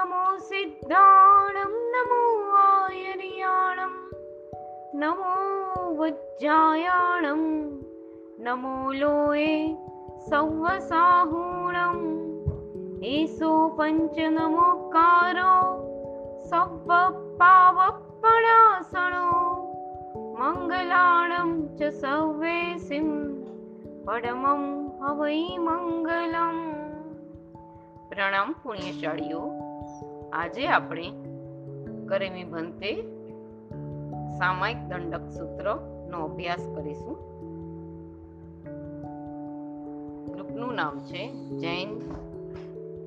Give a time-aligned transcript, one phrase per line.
[0.00, 2.20] નમો સિદ્ધાણમ નમો
[2.60, 3.94] આયર્યાણમ
[4.94, 5.34] નમો
[5.98, 7.44] વજ્જાયાણમ
[8.38, 9.50] નમો લોએ
[10.30, 12.00] સૌવસાહૂણમ
[13.10, 15.54] એસો પંચ નમોકારો
[16.44, 16.90] સબ્બ
[17.38, 19.26] પાવપણાસણો
[20.38, 23.08] મંગલાણમ ચ સૌવેસિમ
[24.04, 24.64] પરમં
[25.00, 26.58] હવૈ મંગલમ
[28.08, 29.40] પ્રણામ પુણ્યશાળીઓ
[30.33, 31.11] આજે આપણે
[32.07, 33.01] કરેમી ભંતે
[34.37, 37.17] સામાયિક દંડક સૂત્રનો અભ્યાસ કરીશું.
[40.31, 41.99] ગ્રુપનું નામ છે જૈન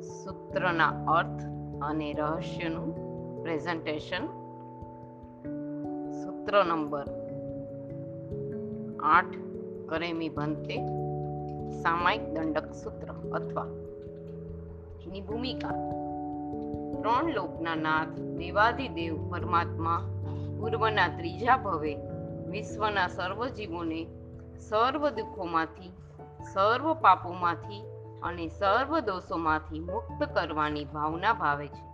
[0.01, 1.42] સૂત્રના અર્થ
[1.82, 2.91] અને રહસ્યનું
[3.43, 4.27] પ્રેઝન્ટેશન.
[6.12, 7.06] સૂત્ર નંબર
[9.02, 9.37] આઠ,
[9.87, 10.76] કરેમી ભંતે
[11.82, 13.66] સામાયિક દંડક સૂત્ર અથવા
[15.07, 15.93] એની ભૂમિકા
[17.05, 20.02] ત્રણ લોકના નાથ દેવાધિદેવ પરમાત્મા,
[20.60, 21.97] પૂર્વના ત્રીજા ભવે,
[22.47, 24.07] વિશ્વના સર્વ જીવોને
[24.59, 25.93] સર્વ દુઃખોમાંથી,
[26.52, 27.82] સર્વ પાપોમાંથી
[28.23, 31.93] અને સર્વ દોષોમાંથી મુક્ત કરવાની ભાવના ભાવે છે.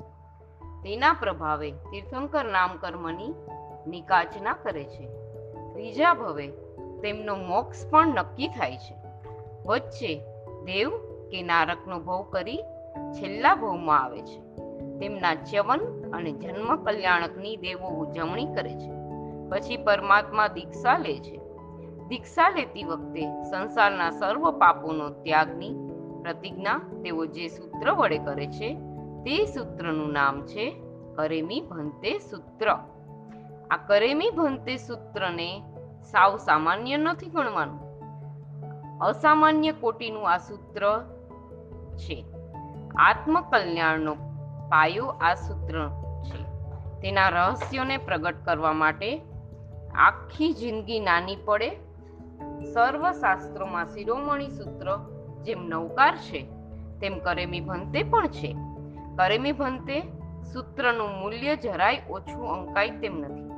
[0.82, 3.34] તેના પ્રભાવે તીર્થંકર નામ કર્મની
[3.86, 5.06] નિકાચના કરે છે.
[5.72, 6.46] ત્રીજા ભવે
[7.00, 8.94] તેમનો મોક્ષ પણ નક્કી થાય છે.
[9.66, 10.18] વચ્ચે
[10.64, 10.90] દેવ
[11.30, 12.62] કે નારકનો ભવ કરી
[13.12, 14.50] છેલ્લા ભવમાં આવે છે.
[15.00, 15.80] તેમના ચ્યવન
[16.12, 18.90] અને જન્મ કલ્યાણકની દેવો ઉજવણી કરે છે.
[19.50, 21.40] પછી પરમાત્મા દીક્ષા લે છે.
[22.08, 25.74] દીક્ષા લેતી વખતે સંસારના સર્વ પાપોનો ત્યાગની
[26.22, 28.74] પ્રતિજ્ઞા તેઓ જે સૂત્ર વડે કરે છે,
[29.24, 30.82] તે સૂત્રનું નામ છે
[31.16, 32.70] કરેમી ભંતે સૂત્ર.
[33.70, 35.62] આ કરેમી ભંતે સૂત્રને
[36.02, 37.90] સાવ સામાન્ય નથી ગણવાનું.
[38.98, 41.04] અસામાન્ય કોટીનું આ સૂત્ર
[41.96, 42.24] છે.
[42.96, 44.16] આત્મકલ્યાણનો
[44.70, 45.90] પાયો આ સૂત્ર
[46.22, 46.44] છે.
[47.00, 49.20] તેના રહસ્યોને પ્રગટ કરવા માટે
[49.94, 51.70] આખી જિંદગી નાની પડે.
[52.74, 54.98] સર્વ શાસ્ત્રોમાં શિરોમણી સૂત્ર
[55.42, 56.46] જેમ નવકાર છે,
[57.00, 58.56] તેમ કરેમી ભંતે પણ છે.
[59.16, 60.00] કરેમી ભંતે
[60.52, 63.50] સૂત્રનું મૂલ્ય જરાય ઓછું અંકાય તેમ નથી.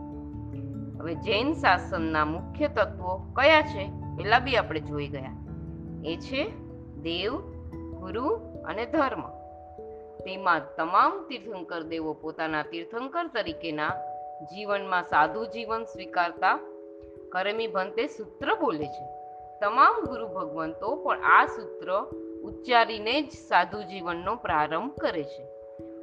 [0.98, 5.30] હવે જૈન શાસનના મુખ્ય તત્વો કયા છે, પેલા બી આપણે જોઈ ગયા.
[6.04, 6.50] એ છે
[7.02, 7.36] દેવ,
[8.00, 8.28] ગુરુ
[8.64, 9.41] અને ધર્મ.
[10.24, 13.90] તેમાં તમામ તીર્થંકર દેવો પોતાના તીર્થંકર તરીકેના
[14.42, 16.58] જીવનમાં સાધુ જીવન સ્વીકારતા
[17.32, 19.04] કરમી ભંતે સૂત્ર બોલે છે.
[19.60, 21.92] તમામ ગુરુ ભગવંતો પણ આ સૂત્ર
[22.44, 25.42] ઉચ્ચારીને જ સાધુ જીવનનો પ્રારંભ કરે છે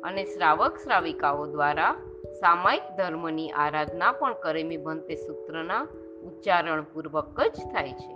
[0.02, 1.96] અને શ્રાવક શ્રાવિકાઓ દ્વારા
[2.40, 5.82] સામાયિક ધર્મની આરાધના પણ કરેમી ભંતે સૂત્રના
[6.24, 8.14] ઉચ્ચારણ પૂર્વક જ થાય છે.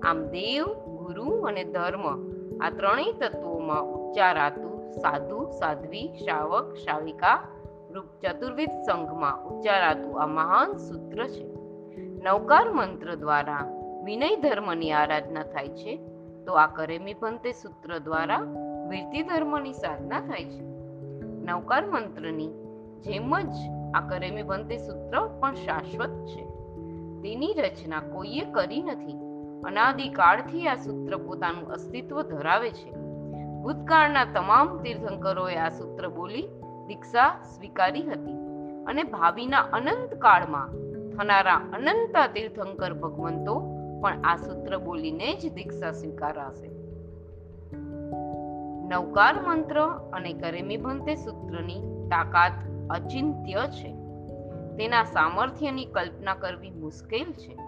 [0.00, 0.64] આમ દેવ,
[0.96, 2.06] ગુરુ અને ધર્મ
[2.58, 7.48] આ ત્રણેય તત્વોમાં ઉચ્ચારાતું સાધુ, સાધ્વી, શ્રાવક, શ્રાવિકા,
[7.90, 11.52] રૂપ ચતુર્વિધ સંઘમાં ઉચ્ચારાતું આ મહાન સૂત્ર છે.
[12.22, 15.96] નવકાર મંત્ર દ્વારા વિનય ધર્મની આરાધના થાય છે,
[16.44, 18.38] તો આ કરેમી પંતે સૂત્ર દ્વારા
[18.88, 20.60] વીરતિ ધર્મની સાધના થાય છે.
[21.20, 22.48] નવકાર મંત્રની
[23.00, 23.54] જેમ જ
[23.94, 26.42] આ કરેમી પંતે સૂત્ર પણ શાશ્વત છે.
[27.22, 29.12] તેની રચના કોઈએ કરી નથી.
[29.64, 33.01] અનાદિકાળથી આ સૂત્ર પોતાનું અસ્તિત્વ ધરાવે છે.
[33.62, 36.48] ભૂતકાળના તમામ તીર્થંકરોએ આ સૂત્ર બોલી
[36.86, 38.38] દીક્ષા સ્વીકારી હતી
[38.86, 40.68] અને ભાવિના અનંત કાળમાં
[41.10, 43.60] થનારા અનંતા તીર્થંકર ભગવંતો
[44.02, 46.70] પણ આ સૂત્ર બોલીને જ દીક્ષા સ્વીકારાશે.
[48.88, 49.80] નવકાર મંત્ર
[50.12, 52.52] અને કરેમી ભંતે સૂત્રની તાકાત
[52.90, 53.94] અચિંત્ય છે.
[54.76, 57.58] તેના સામર્થ્યની કલ્પના કરવી મુશ્કેલ છે.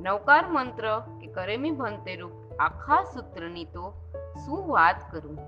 [0.00, 4.05] નવકાર મંત્ર કે કરેમી ભંતે રૂપ આખા સૂત્રની તો
[4.46, 5.38] શું વાત કરું?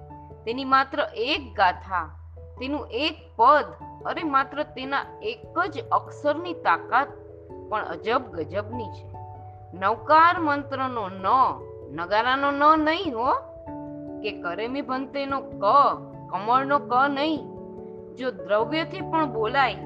[0.44, 2.10] તેની માત્ર એક ગાથા,
[2.60, 3.64] તેનું એક પદ
[4.04, 7.06] અરે માત્ર તેના એક જ અક્ષરની તાકાત
[7.68, 9.08] પણ અજબ ગજબની છે.
[9.74, 11.26] નવકાર મંત્રનો ન,
[12.00, 13.32] નગારાનો ન નહીં હો,
[14.22, 15.64] કે કરેમી ભંતેનો ક,
[16.30, 17.38] કમળનો ક નહીં.
[18.16, 19.76] જો દ્રવ્યથી પણ બોલાય,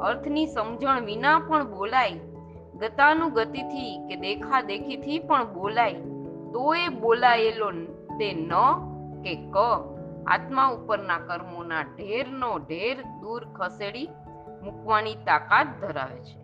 [0.00, 2.12] અર્થની સમજણ વિના પણ બોલાય,
[2.78, 5.94] ગતાનુગતિથી કે દેખા દેખીથી પણ બોલાય
[6.52, 7.70] તો એ બોલાયેલો
[8.22, 8.52] તે ન
[9.24, 9.56] કે ક.
[10.26, 14.08] આત્મા ઉપરના કર્મોના ઢેરનો ઢેર દૂર ખસેડી
[14.62, 16.42] મૂકવાની તાકાત ધરાવે છે.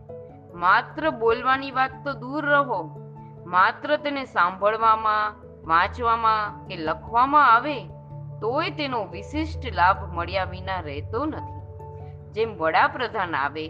[0.55, 2.99] માત્ર બોલવાની વાત તો દૂર રહો.
[3.47, 5.35] માત્ર તેને સાંભળવામાં,
[5.67, 7.85] વાંચવામાં કે લખવામાં આવે
[8.41, 11.59] તોય તેનો વિશિષ્ટ લાભ મળ્યા વિના રહેતો નથી.
[12.33, 13.69] જેમ વડાપ્રધાન આવે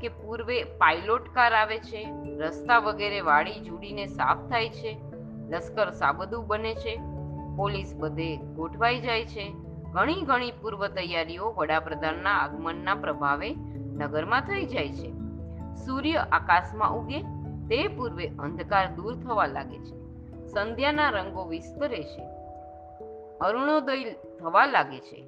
[0.00, 4.98] કે પૂર્વે પાઇલોટ કાર આવે છે, રસ્તા વગેરે વાળી જુડીને સાફ થાય છે,
[5.48, 7.09] લશ્કર સાબદું બને છે
[7.60, 9.54] પોલીસ બધે ગોઠવાઈ જાય છે.
[9.92, 13.54] ઘણી ઘણી પૂર્વ તૈયારીઓ વડાપ્રધાનના આગમનના પ્રભાવે
[13.92, 15.10] નગરમાં થઈ જાય છે.
[15.74, 17.20] સૂર્ય આકાશમાં ઉગે
[17.68, 19.96] તે પૂર્વે અંધકાર દૂર થવા લાગે છે.
[20.46, 22.22] સંધ્યાના રંગો વિસ્તરે છે.
[23.40, 25.24] અરુણોદય થવા લાગે છે.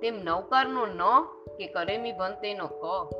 [0.00, 1.22] તેમ નવકારનો ન
[1.56, 3.12] કે કરેમી બનતેનો ક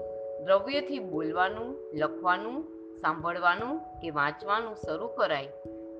[0.44, 5.46] દ્રવ્યથી બોલવાનું, લખવાનું સાંભળવાનું કે વાંચવાનું શરૂ કરાય.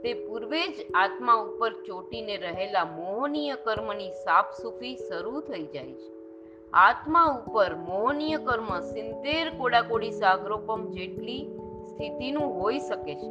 [0.03, 6.13] તે પૂર્વે જ આત્મા ઉપર ચોટીને રહેલા મોહનીય કર્મની સાફસૂફી શરૂ થઈ જાય છે.
[6.73, 11.45] આત્મા ઉપર મોહનીય કર્મ સિત્તેર કોડાકોડી સાગરોપમ જેટલી
[11.91, 13.31] સ્થિતિનું હોઈ શકે છે.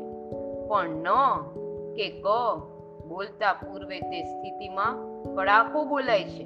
[0.67, 1.07] પણ ન
[1.95, 2.25] કે ક
[3.07, 6.43] બોલતા પૂર્વે તે સ્થિતિમાં કડાકો બોલાય છે.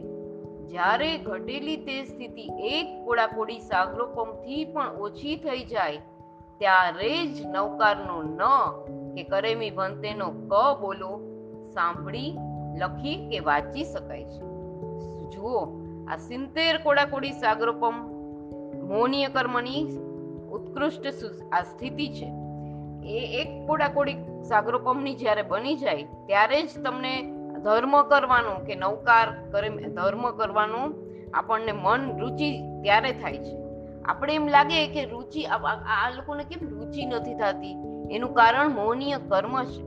[0.67, 5.97] જ્યારે ઘટેલી તે સ્થિતિ એક કોડાકોડી સાગરોપમથી પણ ઓછી થઈ જાય
[6.59, 8.41] ત્યારે જ નવકારનો ન
[9.15, 11.19] કે કરેમી ભંતેનો ક બોલો
[11.73, 12.37] સાંભળી,
[12.77, 14.41] લખી કે વાંચી શકાય છે.
[15.31, 15.81] જુઓ,
[16.11, 17.93] આ સિત્તેર કોડાકોડી સાગરોપમ,
[18.87, 19.97] મોનીય કર્મની
[20.51, 21.07] ઉત્કૃષ્ટ
[21.53, 22.31] આ સ્થિતિ છે.
[23.07, 24.13] એ એક કોડાકોડી
[24.47, 27.33] સાગરોપમની જ્યારે બની જાય, ત્યારે જ તમને
[27.63, 30.95] ધર્મ કરવાનું કે નવકાર કરે ધર્મ કરવાનું
[31.33, 33.66] આપણને મન, રુચિ ત્યારે થાય છે.
[34.07, 37.75] આપણે એમ લાગે કે રુચિ, આ લોકોને કેમ રુચિ નથી થતી?
[38.11, 39.83] એનું કારણ મોહનીય કર્મ છે.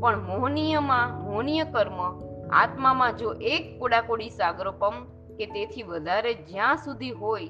[0.00, 5.04] પણ મોહનીયમાં, મોહનીય કર્મ આત્મામાં જો એક કોડાકોડી સાગરોપમ
[5.38, 7.46] કે તેથી વધારે જ્યાં સુધી હોય,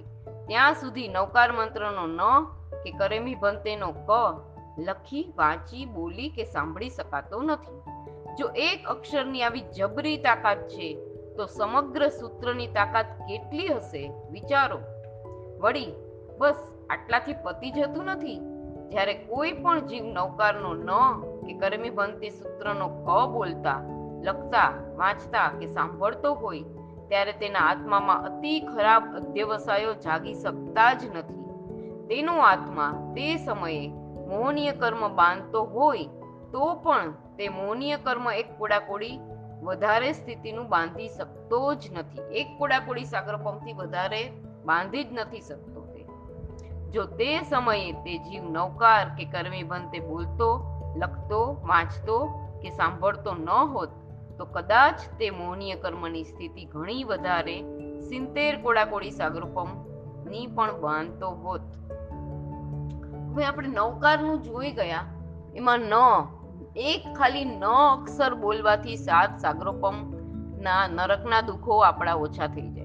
[0.47, 2.45] ત્યાં સુધી નવકાર મંત્રનો ન
[2.85, 4.11] કે કરેમી ભંતેનો ક
[4.79, 7.81] લખી, વાંચી, બોલી કે સાંભળી શકાતો નથી.
[8.39, 10.95] જો એક અક્ષરની આવી જબરી તાકાત છે,
[11.37, 14.13] તો સમગ્ર સૂત્રની તાકાત કેટલી હશે?
[14.31, 14.79] વિચારો.
[15.61, 15.93] વળી
[16.39, 16.55] બસ
[16.91, 18.41] આટલાથી પતી જતું નથી.
[18.91, 20.91] જ્યારે કોઈ પણ જીવ નૌકારનો ન
[21.47, 23.81] કે કર્મી ભંતી સૂત્રનો ક બોલતા,
[24.23, 26.63] લખતા, વાંચતા કે સાંભળતો હોય,
[27.09, 31.41] ત્યારે તેના આત્મામાં અતિ ખરાબ અધ્યવસાયો જાગી શકતા જ નથી.
[32.07, 33.89] તેનો આત્મા તે સમયે
[34.29, 36.05] મોહનીય કર્મ બાંધતો હોય,
[36.53, 39.19] તો પણ તે મોહનીય કર્મ એક કોડાકોડી
[39.63, 42.23] વધારે સ્થિતિનું બાંધી શકતો જ નથી.
[42.35, 44.33] એક કોડાકોડી સાગરપંપથી વધારે
[44.65, 46.07] બાંધી જ નથી શકતો તે.
[46.91, 50.65] જો તે સમયે તે જીવ નૌકાર કે કર્મી બનતે બોલતો,
[50.97, 52.27] લખતો, વાંચતો
[52.63, 53.89] કે સાંભળતો ન હોત,
[54.39, 57.63] તો કદાચ તે મોહનીય કર્મની સ્થિતિ ઘણી વધારે
[58.01, 61.61] સિત્તેર કોડાકોડી સાગરપમની પણ બાંધતો હોત.
[63.33, 65.05] હવે આપણે નૌકારનું જોઈ ગયા.
[65.55, 65.93] એમાં ન,
[66.77, 69.95] એક ખાલી ન અક્ષર બોલવાથી સાત સાગરોપમ
[70.61, 72.80] ના નરકના દુઃખો આપણા ઓછા થઈ જાય.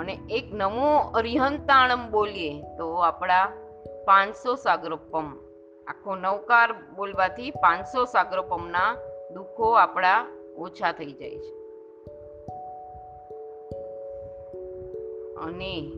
[0.00, 3.46] અને એક નમો અરિહંતાણમ બોલીએ તો આપણા
[4.04, 5.32] પાંચસો સાગરોપમ
[5.86, 8.96] આખો નવકાર બોલવાથી પાંચસો સાગરોપમના
[9.34, 10.26] દુઃખો આપણા
[10.56, 11.54] ઓછા થઈ જાય છે.
[15.36, 15.92] અને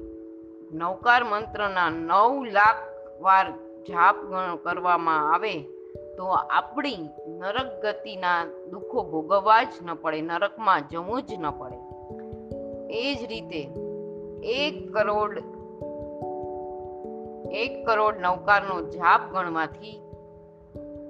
[0.72, 2.76] નવકાર મંત્રના નવ લાખ
[3.20, 3.50] વાર
[3.82, 4.16] જાપ
[4.64, 5.62] કરવામાં આવે
[6.16, 11.78] તો આપણી નરક ગતિના દુઃખો ભોગવવા જ ન પડે, નરકમાં જવું જ ન પડે.
[12.94, 13.81] એ જ રીતે
[14.44, 15.39] એક કરોડ
[17.53, 20.03] એક કરોડ નૌકારનો જાપ ગણવાથી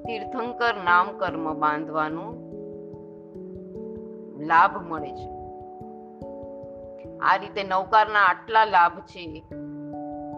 [0.07, 2.33] તીર્થંકર નામ કર્મ બાંધવાનો
[4.47, 5.29] લાભ મળે છે.
[7.19, 9.45] આ રીતે નૌકારના આટલા લાભ છે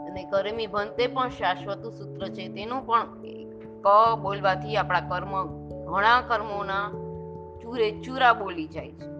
[0.06, 2.48] અને કર્મી ભંતે પણ શાશ્વત સૂત્ર છે.
[2.48, 3.04] તેનું પણ
[3.80, 5.46] ક બોલવાથી આપણા કર્મ
[5.84, 6.90] ઘણા કર્મોના
[7.62, 9.13] ચૂરે ચૂરા બોલી જાય છે.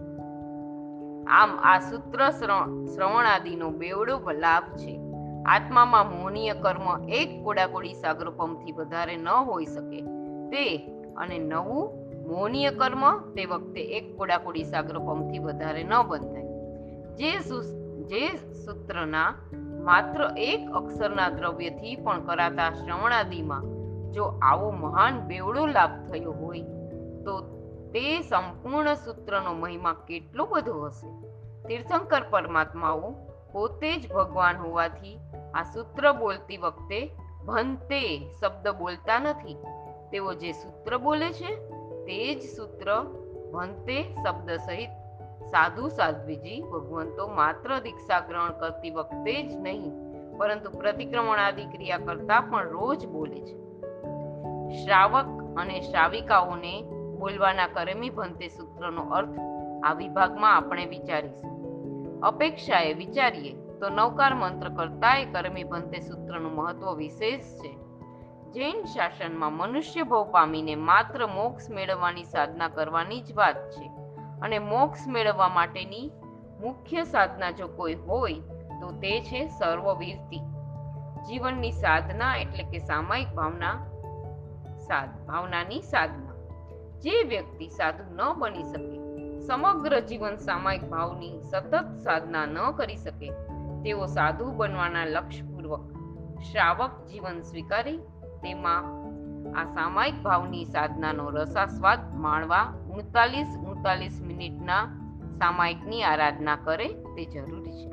[1.29, 5.01] આમ આ સૂત્ર શ્રવણ શ્રવણ આદિનો બેવડો લાભ છે.
[5.47, 10.01] આત્મામાં મોહનીય કર્મ એક કોડાકોડી સાગરોપમથી વધારે ન હોઈ શકે.
[10.51, 10.77] તે
[11.17, 16.45] અને નવું મોહનીય કર્મ તે વખતે એક કોડાકોડી સાગરોપમથી વધારે ન બંધાય.
[17.15, 17.33] જે
[18.05, 18.29] જે
[18.65, 19.35] સૂત્રના
[19.83, 23.63] માત્ર એક અક્ષરના દ્રવ્યથી પણ કરાતા શ્રવણાદિમાં
[24.13, 26.61] જો આવો મહાન બેવડો લાભ થયો હોય,
[27.25, 27.64] તો
[27.95, 31.11] તે સંપૂર્ણ સૂત્રનો મહિમા કેટલો બધો હશે?
[31.69, 33.11] તીર્થંકર પરમાત્માઓ
[33.53, 35.19] પોતે જ ભગવાન હોવાથી
[35.55, 37.11] આ સૂત્ર બોલતી વખતે
[37.47, 39.57] ભંતે શબ્દ બોલતા નથી.
[40.13, 41.57] તેઓ જે સૂત્ર બોલે છે,
[42.05, 43.03] તે જ સૂત્ર
[43.53, 44.91] ભંતે શબ્દ સહિત
[45.51, 49.93] સાધુ સાધ્વીજી ભગવંતો માત્ર દીક્ષા ગ્રહણ કરતી વખતે જ નહીં,
[50.39, 53.57] પરંતુ પ્રતિક્રમણ આદિ ક્રિયા કરતા પણ રોજ બોલે છે.
[54.85, 55.25] શ્રાવક
[55.57, 59.39] અને શ્રાવિકાઓને બોલવાના કરમી ભંતે સૂત્રનો અર્થ
[59.85, 61.55] આ વિભાગમાં આપણે વિચારીશું.
[62.21, 67.77] અપેક્ષાએ વિચારીએ તો નવકાર મંત્ર કરતાંય કરમી ભંતે સૂત્રનું મહત્વ વિશેષ છે.
[68.53, 73.91] જૈન શાસનમાં મનુષ્ય ભવ પામીને માત્ર મોક્ષ મેળવવાની સાધના કરવાની જ વાત છે.
[74.43, 76.11] અને મોક્ષ મેળવવા માટેની
[76.61, 78.35] મુખ્ય સાધના જો કોઈ હોય
[78.81, 80.41] તો તે છે સર્વવીરતી.
[81.29, 83.91] જીવનની સાધના એટલે કે સામાયિક ભાવના
[84.79, 86.34] સાધ, ભાવનાની સાધના.
[87.05, 88.99] જે વ્યક્તિ સાધુ ન બની શકે,
[89.41, 93.31] સમગ્ર જીવન સામાયિક ભાવની સતત સાધના ન કરી શકે,
[93.85, 95.85] તેઓ સાધુ બનવાના લક્ષ્યપૂર્વક
[96.41, 97.99] શ્રાવક જીવન સ્વીકારી,
[98.43, 98.83] તેમાં
[99.61, 102.65] આ સામાયિક ભાવની સાધનાનો રસાસ્વાદ માણવા
[102.97, 104.83] ઉડતાલીસ ઉણતાલીસ મિનિટના
[105.39, 107.91] સામાયિકની આરાધના કરે તે જરૂરી છે.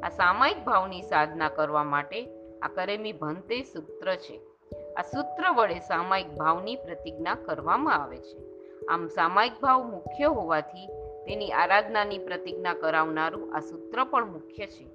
[0.00, 2.26] આ સામાયિક ભાવની સાધના કરવા માટે
[2.62, 4.40] આ કરેમી ભંતે સૂત્ર છે.
[4.94, 8.43] આ સૂત્ર વડે સામાયિક ભાવની પ્રતિજ્ઞા કરવામાં આવે છે.
[8.90, 10.86] આમ સામાયિક ભાવ મુખ્ય હોવાથી
[11.26, 14.86] તેની આરાધનાની પ્રતિજ્ઞા કરાવનારું આ સૂત્ર પણ મુખ્ય છે.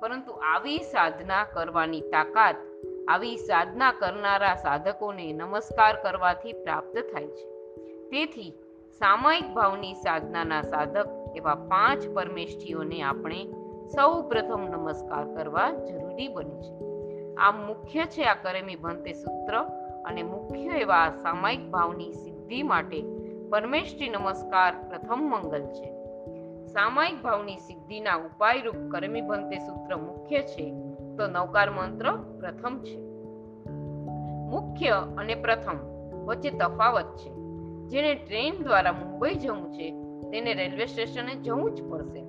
[0.00, 2.56] પરંતુ આવી સાધના કરવાની તાકાત,
[3.08, 7.48] આવી સાધના કરનારા સાધકોને નમસ્કાર કરવાથી પ્રાપ્ત થાય છે.
[8.08, 8.52] તેથી
[8.98, 13.46] સામાયિક ભાવની સાધનાના સાધક એવા પાંચ પરમેષ્ઠીઓને આપણે
[13.94, 16.90] સૌ પ્રથમ નમસ્કાર કરવા જરૂરી બને છે.
[17.34, 19.52] આ મુખ્ય છે આ કરેમી ભંતે સૂત્ર
[20.04, 23.19] અને મુખ્ય એવા સામાયિક ભાવની સિદ્ધિ માટે
[23.50, 25.92] પરમેષ્ઠી નમસ્કાર, પ્રથમ મંગલ છે.
[26.66, 30.70] સામાયિક ભાવની સિદ્ધિના ઉપાયરૂપ કરમી ભંતે સૂત્ર મુખ્ય છે,
[31.16, 32.98] તો નવકાર મંત્ર પ્રથમ છે.
[34.50, 34.88] મુખ્ય
[35.18, 35.76] અને પ્રથમ
[36.24, 37.30] વચ્ચે તફાવત છે.
[37.88, 39.90] જેને ટ્રેન દ્વારા મુંબઈ જવું છે,
[40.30, 42.22] તેને રેલવે સ્ટેશને જવું જ પડશે.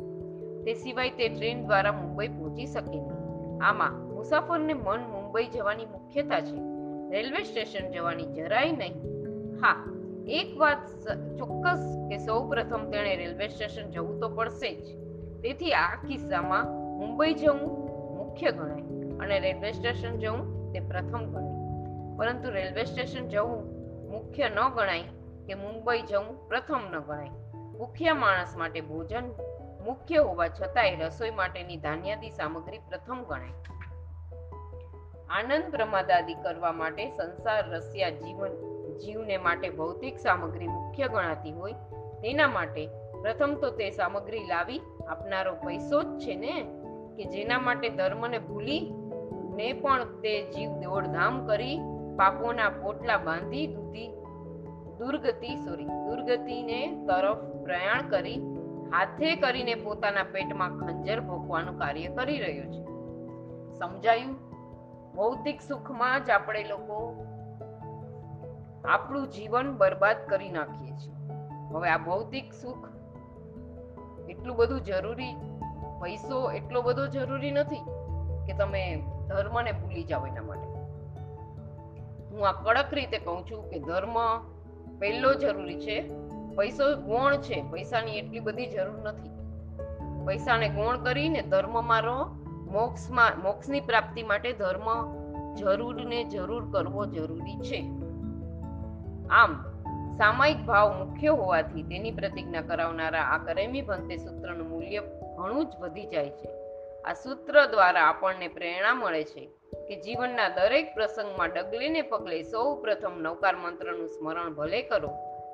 [0.63, 2.99] તે સિવાય તે ટ્રેન દ્વારા મુંબઈ પહોંચી શકે
[3.61, 6.55] આમાં મુસાફરને મન મુંબઈ જવાની મુખ્યતા છે.
[7.11, 8.93] રેલવે સ્ટેશન જવાની જરાય નહીં.
[9.65, 9.90] હા
[10.27, 10.87] એક વાત
[11.37, 15.01] ચોક્કસ કે સૌ પ્રથમ તેણે રેલવે સ્ટેશન જવું તો પડશે જ.
[15.41, 16.65] તેથી આ કિસ્સામાં
[16.99, 17.87] મુંબઈ જવું
[18.17, 18.81] મુખ્ય ગણાય
[19.17, 21.51] અને રેલવે સ્ટેશન જવું તે પ્રથમ ગણાય.
[22.17, 25.01] પરંતુ રેલવે સ્ટેશન જવું મુખ્ય ન ગણાય
[25.47, 27.29] કે મુંબઈ જવું પ્રથમ ન ગણાય.
[27.77, 29.23] ભૂખ્યા માણસ માટે ભોજન
[29.85, 33.53] મુખ્ય હોવા છતાંય રસોઈ માટેની ધાન્યાદી સામગ્રી પ્રથમ ગણાય.
[35.29, 41.74] આનંદ પ્રમાદાદી કરવા માટે સંસાર, રસિયા, જીવન જીવને માટે ભૌતિક સામગ્રી મુખ્ય ગણાતી હોય,
[42.21, 42.88] તેના માટે
[43.21, 46.65] પ્રથમ તો તે સામગ્રી લાવી આપનારો પૈસો જ છે ને?
[47.15, 48.93] કે જેના માટે ધર્મને ભૂલી
[49.55, 51.79] ને પણ તે જીવ દોડધામ કરી
[52.17, 54.07] પાપોના પોટલા બાંધી દૂધી,
[54.98, 58.36] દુર્ગતિ સોરી દુર્ગતિને તરફ પ્રયાણ કરી,
[58.93, 62.86] હાથે કરીને પોતાના પેટમાં ખંજર ભોગવાનું કાર્ય કરી રહ્યો છે.
[63.79, 64.51] સમજાયું?
[65.15, 67.25] ભૌતિક સુખમાં જ આપણે લોકો
[68.85, 71.13] આપણું જીવન બરબાદ કરી નાખીએ છીએ.
[71.73, 72.89] હવે આ ભૌતિક સુખ
[74.29, 75.35] એટલું બધું જરૂરી,
[76.01, 77.81] પૈસો એટલો બધો જરૂરી નથી
[78.47, 80.71] કે તમે ધર્મને ભૂલી જાઓ એના માટે.
[82.29, 84.39] હું આ કડક રીતે કહું છું કે ધર્મ
[85.00, 86.09] પહેલો જરૂરી છે,
[86.55, 89.29] પૈસો ગુણ છે, પૈસાની એટલી બધી જરૂર નથી.
[90.25, 92.25] પૈસાને ગુણ કરીને ધર્મમાં રહો,
[92.71, 95.21] મોક્ષમાં, મોક્ષની પ્રાપ્તિ માટે ધર્મ
[95.55, 98.00] જરૂર ને જરૂર કરવો જરૂરી છે.
[99.31, 99.53] આમ,
[100.17, 105.01] સામાયિક ભાવ મુખ્ય હોવાથી તેની પ્રતિજ્ઞા કરાવનારા આ કરેમી ભંતે સૂત્રનું મૂલ્ય
[105.38, 106.50] ઘણું જ વધી જાય છે.
[107.03, 109.50] આ સૂત્ર દ્વારા આપણને પ્રેરણા મળે છે
[109.88, 115.09] કે જીવનના દરેક પ્રસંગમાં ડગલેને પગલે સૌ પ્રથમ નવકાર મંત્રનું સ્મરણ ભલે કરો,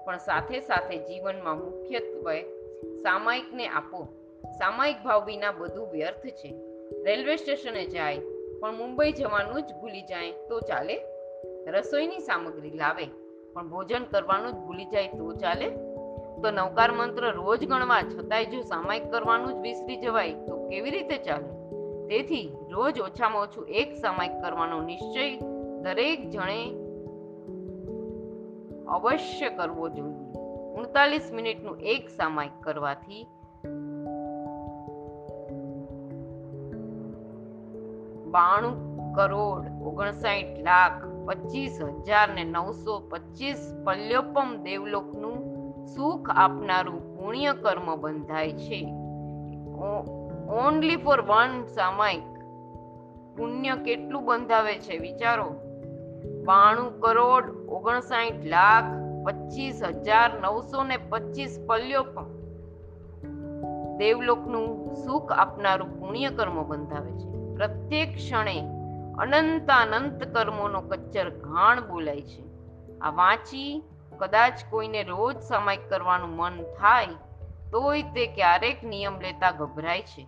[0.06, 2.42] પણ સાથે સાથે જીવનમાં મુખ્યત્વે
[3.04, 4.08] સામાયિકને આપો.
[4.60, 6.56] સામાયિક ભાવ વિના બધું વ્યર્થ છે.
[7.04, 8.20] રેલવે સ્ટેશને જાય,
[8.60, 11.00] પણ મુંબઈ જવાનું જ ભૂલી જાય તો ચાલે?
[11.68, 13.27] રસોઈની સામગ્રી લાવે.
[13.58, 15.68] પણ ભોજન કરવાનું જ ભૂલી જાય તો ચાલે?
[16.42, 21.18] તો નવકાર મંત્ર રોજ ગણવા છતાંય જો સામાયિક કરવાનું જ વિસરી જવાય, તો કેવી રીતે
[21.18, 21.48] ચાલે?
[22.08, 25.40] તેથી રોજ ઓછામાં ઓછું એક સામાયિક કરવાનો નિશ્ચય
[25.82, 26.70] દરેક જણે
[28.88, 30.34] અવશ્ય કરવો જોઈએ.
[30.80, 33.24] ઉડતાલીસ મિનિટનું એક સામાયિક કરવાથી
[38.26, 47.96] બાણું કરોડ ઓગણસાઠ લાખ પચીસ હજાર ને નવસો પચીસ પલ્યોપમ દેવલોકનું સુખ આપનારું પુણ્ય કર્મ
[47.96, 48.94] બંધાય છે.
[50.50, 52.24] ઓનલી ફોર વન સામાયિક.
[53.38, 55.46] પુણ્ય કેટલું બંધાવે છે વિચારો?
[56.46, 58.84] બાણું કરોડ ઓગણસાઠ લાખ
[59.26, 62.38] પચીસ હજાર નવસો ને પચીસ પલ્યોપમ.
[63.98, 67.56] દેવલોકનું સુખ આપનારું પુણ્ય કર્મ બંધાવે છે.
[67.56, 68.77] પ્રત્યેક ક્ષણે
[69.20, 72.44] અનંતાનંત કર્મોનો કચ્ચર ઘાણ બોલાય છે.
[73.00, 73.84] આ વાંચી
[74.18, 77.08] કદાચ કોઈને રોજ સામાયિક કરવાનું મન થાય,
[77.72, 80.28] તોય તે ક્યારેક નિયમ લેતા ગભરાય છે.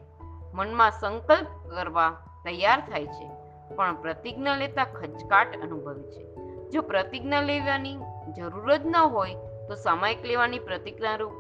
[0.53, 2.10] મનમાં સંકલ્પ કરવા
[2.43, 3.27] તૈયાર થાય છે,
[3.75, 6.24] પણ પ્રતિજ્ઞા લેતા ખચકાટ અનુભવે છે.
[6.69, 7.98] જો પ્રતિજ્ઞા લેવાની
[8.38, 9.36] જરૂર જ ન હોય,
[9.67, 11.31] તો સામાયિક લેવાની પ્રતિજ્ઞારૂપ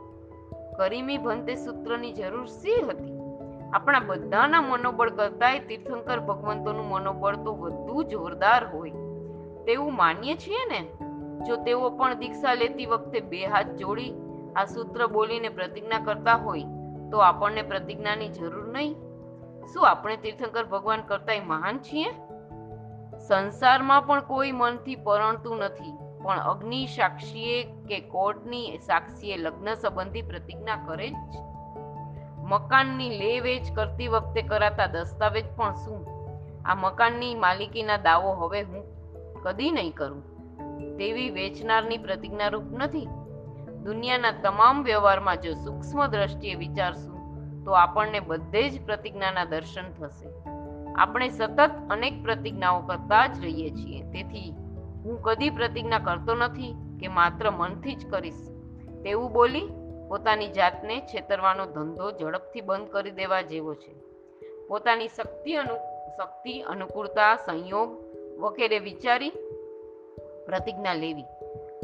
[0.77, 3.18] કરીમી ભંતે સૂત્રની જરૂર શી હતી?
[3.73, 8.91] આપણા બધાના મનોબળ કરતાંય તીર્થંકર ભગવંતોનું મનોબળ તો વધુ જોરદાર હોય.
[9.65, 10.79] તેવું માનીએ છીએ ને?
[11.47, 14.13] જો તેઓ પણ દીક્ષા લેતી વખતે બે હાથ જોડી
[14.55, 16.63] આ સૂત્ર બોલીને પ્રતિજ્ઞા કરતા હોય,
[17.11, 18.93] તો આપણને પ્રતિજ્ઞાની જરૂર નહીં.
[19.73, 22.09] શું આપણે તીર્થંકર ભગવાન કરતાંય મહાન છીએ?
[23.27, 30.75] સંસારમાં પણ કોઈ મનથી પરણતું નથી, પણ અગ્નિ સાક્ષીએ કે કોર્ટની સાક્ષીએ લગ્ન સંબંધી પ્રતિજ્ઞા
[30.87, 31.48] કરે જ
[32.49, 36.07] મકાનની લે વેચ કરતી વખતે કરાતા દસ્તાવેજ પણ શું?
[36.65, 38.83] આ મકાનની માલિકીના દાવો હવે હું
[39.43, 40.23] કદી નહીં કરું.
[40.97, 43.07] તેવી વેચનારની પ્રતિજ્ઞારૂપ નથી.
[43.83, 47.15] દુનિયાના તમામ વ્યવહારમાં જો સૂક્ષ્મ દ્રષ્ટિએ વિચારશું,
[47.63, 50.29] તો આપણને બધે જ પ્રતિજ્ઞાના દર્શન થશે.
[50.93, 54.01] આપણે સતત અનેક પ્રતિજ્ઞાઓ કરતા જ રહીએ છીએ.
[54.11, 54.53] તેથી
[55.05, 58.49] હું કદી પ્રતિજ્ઞા કરતો નથી કે માત્ર મનથી જ કરીશ.
[59.03, 59.69] તેવું બોલી
[60.09, 63.93] પોતાની જાતને છેતરવાનો ધંધો ઝડપથી બંધ કરી દેવા જેવો છે.
[64.67, 65.75] પોતાની શક્તિ અનુ,
[66.17, 67.89] શક્તિ, અનુકૂળતા, સંયોગ
[68.39, 69.29] વગેરે વિચારી
[70.45, 71.23] પ્રતિજ્ઞા લેવી.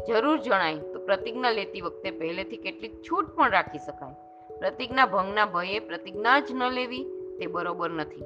[0.08, 4.14] જરૂર જણાય તો પ્રતિજ્ઞા લેતી વખતે પહેલેથી કેટલીક છૂટ પણ રાખી શકાય.
[4.58, 7.04] પ્રતિજ્ઞા ભંગના ભયે પ્રતિજ્ઞા જ ન લેવી
[7.38, 8.22] તે બરોબર નથી.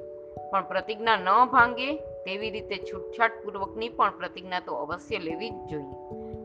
[0.51, 5.95] પણ પ્રતિજ્ઞા ન ભાંગે તેવી રીતે છૂટછાટ પૂર્વકની પણ પ્રતિજ્ઞા તો અવશ્ય લેવી જ જોઈએ.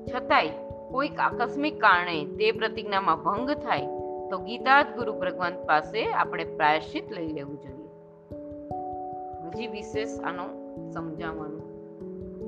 [0.07, 3.87] છતાંય કોઈક આકસ્મિક કારણે તે પ્રતિજ્ઞામાં ભંગ થાય,
[4.31, 7.89] તો ગીતાદ ગુરુ ભગવંત પાસે આપણે પ્રાયશ્ચિત લઈ લેવું જોઈએ.
[9.47, 10.45] હજી વિશેષ આનો
[10.91, 11.67] સમજાવવાનું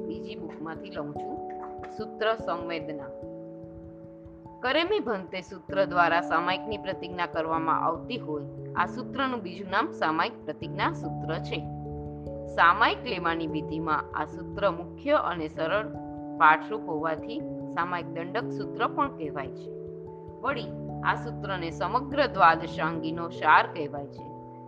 [0.06, 1.50] બીજી બુકમાંથી લઉં છું.
[1.96, 3.04] સૂત્ર સંવેદના.
[4.60, 8.42] કરેમી ભંતે સૂત્ર દ્વારા સામાયિકની પ્રતિજ્ઞા કરવામાં આવતી હોય,
[8.76, 11.58] આ સૂત્રનું બીજું નામ સામાયિક પ્રતિજ્ઞા સૂત્ર છે.
[12.46, 15.86] સામાયિક લેવાની વિધિમાં આ સૂત્ર મુખ્ય અને સરળ
[16.38, 17.40] પાઠરૂપ હોવાથી
[17.78, 19.70] સામાયિક દંડક સૂત્ર પણ કહેવાય છે.
[20.40, 20.66] વળી,
[21.04, 24.26] આ સૂત્રને સમગ્ર દ્વાદશાંગીનો સાર કહેવાય છે.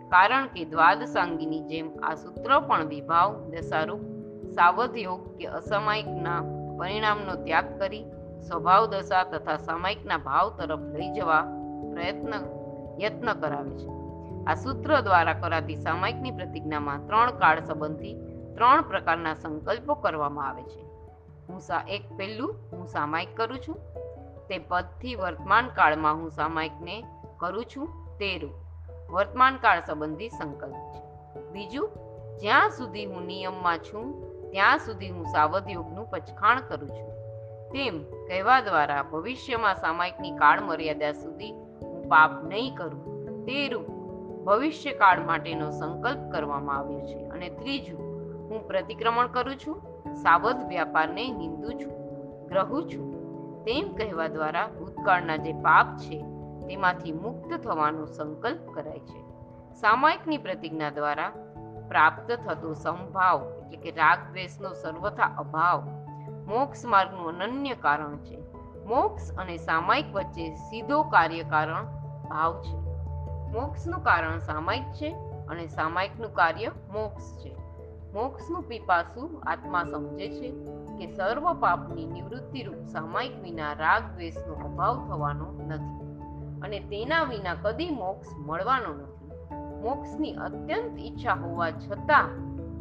[0.09, 4.01] કારણ કે દ્વાદશાંગીની જેમ આ સૂત્ર પણ વિભાવ, દશારૂપ
[4.51, 6.41] સાવધ યોગ કે અસામાયિકના
[6.79, 8.05] પરિણામનો ત્યાગ કરી
[8.49, 11.43] સ્વભાવ દશા તથા સામાયિકના ભાવ તરફ લઈ જવા
[11.93, 12.33] પ્રયત્ન,
[13.03, 13.89] યત્ન કરાવે છે.
[14.45, 18.15] આ સૂત્ર દ્વારા કરાતી સામાયિકની પ્રતિજ્ઞામાં ત્રણ કાળ સંબંધી
[18.55, 20.90] ત્રણ પ્રકારના સંકલ્પો કરવામાં આવે છે.
[21.51, 23.77] હું સા એક પહેલું હું સામાયિક કરું છું.
[24.49, 27.05] તે પદથી વર્તમાન કાળમાં હું સામાયિકને
[27.37, 28.55] કરું છું તેરું.
[29.11, 31.11] વર્તમાન કાળ સંબંધી સંકલ્પ છે.
[31.53, 31.91] બીજું,
[32.39, 37.11] જ્યાં સુધી હું નિયમમાં છું, ત્યાં સુધી હું સાવધ યોગનું પચખાણ કરું છું.
[37.69, 43.11] તેમ કહેવા દ્વારા ભવિષ્યમાં સામાયિકની કાળ મર્યાદા સુધી હું પાપ નહીં કરું.
[43.45, 44.01] તેરું
[44.45, 47.29] ભવિષ્ય કાળ માટેનો સંકલ્પ કરવામાં આવ્યો છે.
[47.29, 48.01] અને ત્રીજું,
[48.51, 49.90] હું પ્રતિક્રમણ કરું છું.
[50.23, 51.93] સાવધ વ્યાપારને નિંદું છું,
[52.49, 53.11] ગ્રહું છું.
[53.65, 56.23] તેમ કહેવા દ્વારા ભૂતકાળના જે પાપ છે,
[56.67, 59.21] તેમાંથી મુક્ત થવાનો સંકલ્પ કરાય છે.
[59.75, 61.29] સામાયિકની પ્રતિજ્ઞા દ્વારા
[61.89, 65.89] પ્રાપ્ત થતો સંભાવ એટલે કે રાગ દ્વેષનો સર્વથા અભાવ,
[66.47, 68.39] મોક્ષ માર્ગનું અનન્ય કારણ છે.
[68.85, 71.85] મોક્ષ અને સામાયિક વચ્ચે સીધો કાર્યકારણ
[72.29, 72.77] ભાવ છે.
[73.53, 75.11] મોક્ષનું કારણ સામાયિક છે
[75.49, 77.60] અને સામાયિકનું કાર્ય મોક્ષ છે.
[78.15, 80.49] મોક્ષનું પીપાસુ આત્મા સમજે છે
[80.99, 86.01] કે સર્વ પાપની નિવૃત્તિ રૂપ સામાયિક વિના રાગ દ્વેષનો અભાવ થવાનો નથી
[86.63, 89.21] અને તેના વિના કદી મોક્ષ મળવાનો નથી.
[89.81, 92.29] મોક્ષની અત્યંત ઈચ્છા હોવા છતાં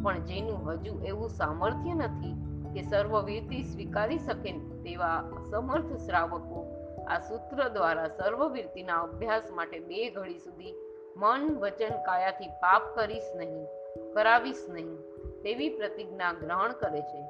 [0.03, 2.35] પણ જેનું હજુ એવું સામર્થ્ય નથી
[2.73, 4.51] કે સર્વવીરતિ સ્વીકારી શકે
[4.83, 6.59] તેવા અસમર્થ શ્રાવકો
[7.07, 10.75] આ સૂત્ર દ્વારા સર્વવીરતિના અભ્યાસ માટે બે ઘડી સુધી
[11.17, 13.65] મન વચન કાયાથી પાપ કરીશ નહીં,
[14.13, 15.08] કરાવીશ નહીં.
[15.43, 17.21] તેવી પ્રતિજ્ઞા ગ્રહણ કરે છે.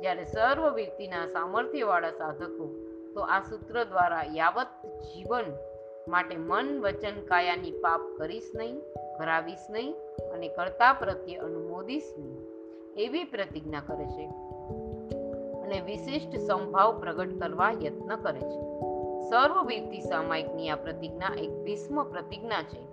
[0.00, 2.74] જ્યારે સર્વવીરતિના સામર્થ્યવાળા સાધકો,
[3.14, 5.44] તો આ સૂત્ર દ્વારા યાવત જીવન
[6.08, 8.80] માટે મન વચન કાયાની પાપ કરીશ નહીં
[9.18, 9.94] કરાવીશ નહીં
[10.34, 12.38] અને કર્તા પ્રત્યે અનુમોદીશ નહીં,
[12.96, 14.26] એવી પ્રતિજ્ઞા કરે છે.
[15.60, 18.60] અને વિશિષ્ટ સંભાવ પ્રગટ કરવા યત્ન કરે છે.
[19.30, 22.86] સર્વવીરતી સામાયિકની આ પ્રતિજ્ઞા એક ભીષ્મ પ્રતિજ્ઞા છે.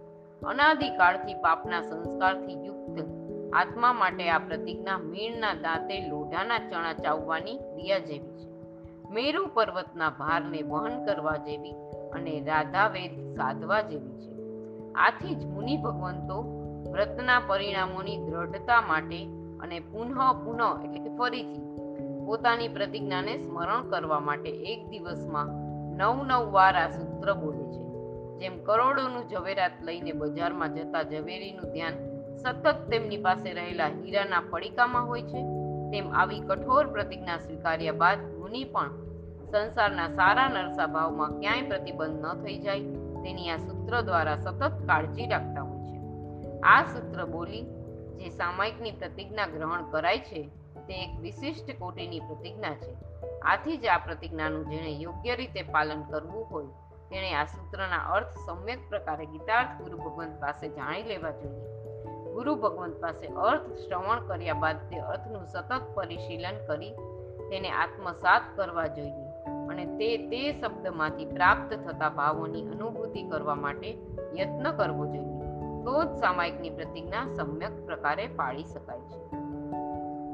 [0.45, 3.22] અનાદિકાળથી પાપના સંસ્કારથી યુક્ત
[3.55, 8.49] આત્મા માટે આ પ્રતિજ્ઞા મીણના દાંતે લોઢાના ચણા ચાવવાની ક્રિયા જેવી છે.
[9.09, 11.71] મેરુ પર્વતના ભારને વહન કરવા જેવી
[12.13, 14.31] અને રાધાવેદ સાધવા જેવી છે.
[14.93, 16.37] આથી જ મુનિ ભગવંતો
[16.91, 19.25] વ્રતના પરિણામોની દ્રઢતા માટે
[19.59, 21.63] અને પુનઃ પુનઃ એટલે કે ફરીથી
[22.25, 25.47] પોતાની પ્રતિજ્ઞાને સ્મરણ કરવા માટે એક દિવસમાં
[25.97, 27.83] નવ નવ વાર આ સૂત્ર બોલે છે.
[28.39, 32.12] જેમ કરોડોનું ઝવેરાત લઈને બજારમાં જતા ઝવેરીનું ધ્યાન
[32.43, 35.41] સતત તેમની પાસે રહેલા હીરાના પડીકામાં હોય છે.
[35.91, 38.91] તેમ આવી કઠોર પ્રતિજ્ઞા સ્વીકાર્યા બાદ મુનિ પણ
[39.51, 42.79] સંસારના સારા નરસા ભાવમાં ક્યાંય પ્રતિબંધ ન થઈ જાય
[43.23, 45.97] તેની આ સૂત્ર દ્વારા સતત કાળજી રાખતા હોય છે.
[46.61, 47.61] આ સૂત્ર બોલી
[48.15, 50.49] જે સામાયિકની પ્રતિજ્ઞા ગ્રહણ કરાય છે,
[50.87, 52.95] તે એક વિશિષ્ટ કોટીની પ્રતિજ્ઞા છે.
[53.41, 56.65] આથી જ આ પ્રતિજ્ઞાનું જેણે યોગ્ય રીતે પાલન કરવું હોય,
[57.09, 61.82] તેણે આ સૂત્રના અર્થ સમ્યક પ્રકારે ગીતાર્થ ગુરુ ભગવંત પાસે જાણી લેવા જોઈએ.
[62.33, 66.91] ગુરુ ભગવંત પાસે અર્થ શ્રવણ કર્યા બાદ તે અર્થનું સતત પરિશીલન કરી
[67.49, 69.23] તેને આત્મસાત કરવા જોઈએ
[69.69, 73.97] અને તે તે શબ્દમાંથી પ્રાપ્ત થતા ભાવોની અનુભૂતિ કરવા માટે
[74.39, 75.33] યત્ન કરવો જોઈએ.
[75.83, 79.23] તો જ સામાયિકની પ્રતિજ્ઞા સમ્યક પ્રકારે પાળી શકાય છે.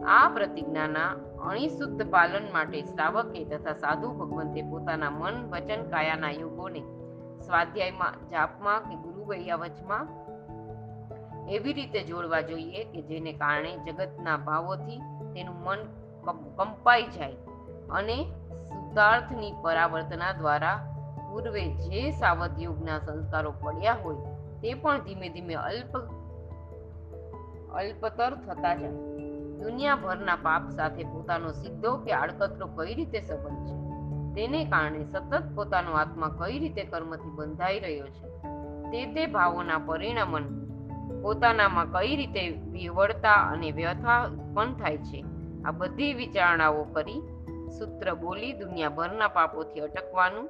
[0.03, 1.09] આ પ્રતિજ્ઞાના
[1.49, 6.79] અણિશુદ્ધ પાલન માટે શ્રાવકે તથા સાધુ ભગવંતે પોતાના મન વચન કાયાના યોગોને
[7.39, 10.07] સ્વાધ્યાયમાં જાપમાં કે ગુરુ વૈયાવચમાં
[11.49, 14.97] એવી રીતે જોડવા જોઈએ કે જેને કારણે જગતના ભાવોથી
[15.33, 15.77] તેનું મન
[16.57, 17.35] કંપાઈ જાય
[17.89, 18.23] અને
[18.69, 20.95] શુદ્ધાર્થની પરાવર્તના દ્વારા
[21.31, 24.15] પૂર્વે જે સાવધ યુગના સંસ્કારો પડ્યા હોય
[24.61, 25.97] તે પણ ધીમે ધીમે અલ્પ,
[27.73, 28.89] અલ્પતર થતા જાય.
[29.59, 33.89] દુનિયાભરના પાપ સાથે પોતાનો સીધો કે આડકતરો કઈ રીતે સંબંધ છે?
[34.35, 38.27] તેને કારણે સતત પોતાનો આત્મા કઈ રીતે કર્મથી બંધાઈ રહ્યો છે?
[38.91, 40.58] તે તે ભાવોના પરિણામન
[41.21, 45.25] પોતાનામાં કઈ રીતે વિવળતા અને વ્યથા ઉત્પન્ન થાય છે?
[45.65, 47.21] આ બધી વિચારણાઓ કરી
[47.79, 50.47] સૂત્ર બોલી દુનિયાભરના પાપોથી અટકવાનું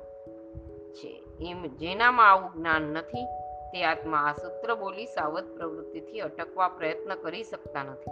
[0.93, 1.23] છે.
[1.41, 3.25] એમ જેનામાં આવું જ્ઞાન નથી,
[3.73, 8.12] તે આત્મા આ સૂત્ર બોલી સાવધ પ્રવૃત્તિથી અટકવા પ્રયત્ન કરી શકતા નથી.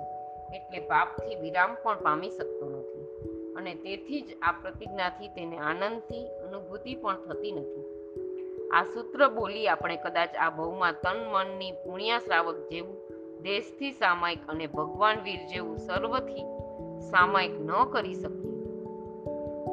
[0.55, 3.07] એટલે પાપથી વિરામ પણ પામી શકતો નથી.
[3.55, 7.96] અને તેથી જ આ પ્રતિજ્ઞાથી તેને આનંદથી અનુભૂતિ પણ થતી નથી.
[8.73, 12.97] આ સૂત્ર બોલી આપણે કદાચ આ ભવમાં તન મનની પુણ્યા શ્રાવક જેવું,
[13.41, 16.45] દેશથી સામાયિક અને ભગવાન વીર જેવું સર્વથી
[17.11, 18.57] સામાયિક ન કરી શકીએ.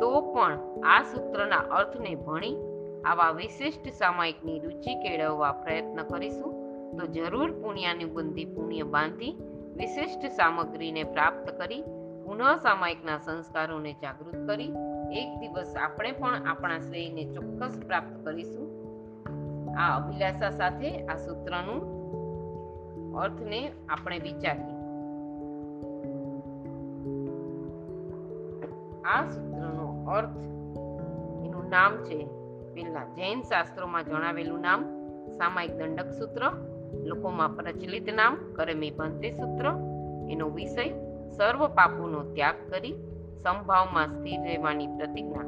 [0.01, 2.57] તો પણ આ સૂત્રના અર્થને ભણી
[3.05, 6.53] આવા વિશિષ્ટ સામાયિકની રુચિ કેળવવા પ્રયત્ન કરીશું.
[6.97, 9.37] તો જરૂર પુણ્યાની બંધી પુણ્ય બાંધી
[9.77, 11.83] વિશિષ્ટ સામગ્રીને પ્રાપ્ત કરી,
[12.25, 14.71] પુનઃ સામાયિકના સંસ્કારોને જાગૃત કરી,
[15.13, 18.84] એક દિવસ આપણે પણ આપણા શ્રેયને ચોક્કસ પ્રાપ્ત કરીશું.
[19.79, 21.95] આ અભિલાષા સાથે આ સૂત્રનું
[23.17, 24.75] અર્થને આપણે વિચારીએ.
[29.03, 30.37] આ સૂત્રનો અર્થ
[31.47, 32.27] એનું નામ છે
[32.75, 34.85] પહેલા જૈન શાસ્ત્રોમાં જણાવેલું નામ
[35.39, 36.43] સામાયિક દંડક સૂત્ર,
[37.05, 39.65] લોકોમાં પ્રચલિત નામ કરમી ભંતે સૂત્ર.
[40.31, 40.89] એનો વિષય
[41.37, 42.95] સર્વ પાપોનો ત્યાગ કરી
[43.43, 45.47] સંભાવમાં સ્થિર રહેવાની પ્રતિજ્ઞા.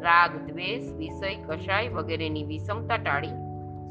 [0.00, 3.41] રાગ, દ્વેષ, વિષય, કશાય વગેરેની વિષમતા ટાળી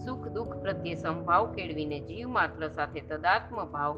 [0.05, 3.97] સુખ દુઃખ પ્રત્યે સંભાવ કેળવીને જીવ માત્ર સાથે તદાત્મ ભાવ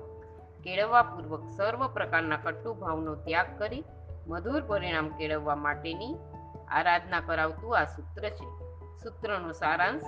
[0.64, 3.84] કેળવવા પૂર્વક સર્વ પ્રકારના કટુ ભાવનો ત્યાગ કરી
[4.28, 6.16] મધુર પરિણામ કેળવવા માટેની
[6.68, 8.46] આરાધના કરાવતું આ સૂત્ર છે.
[8.98, 10.04] સૂત્રનો સારાંશ,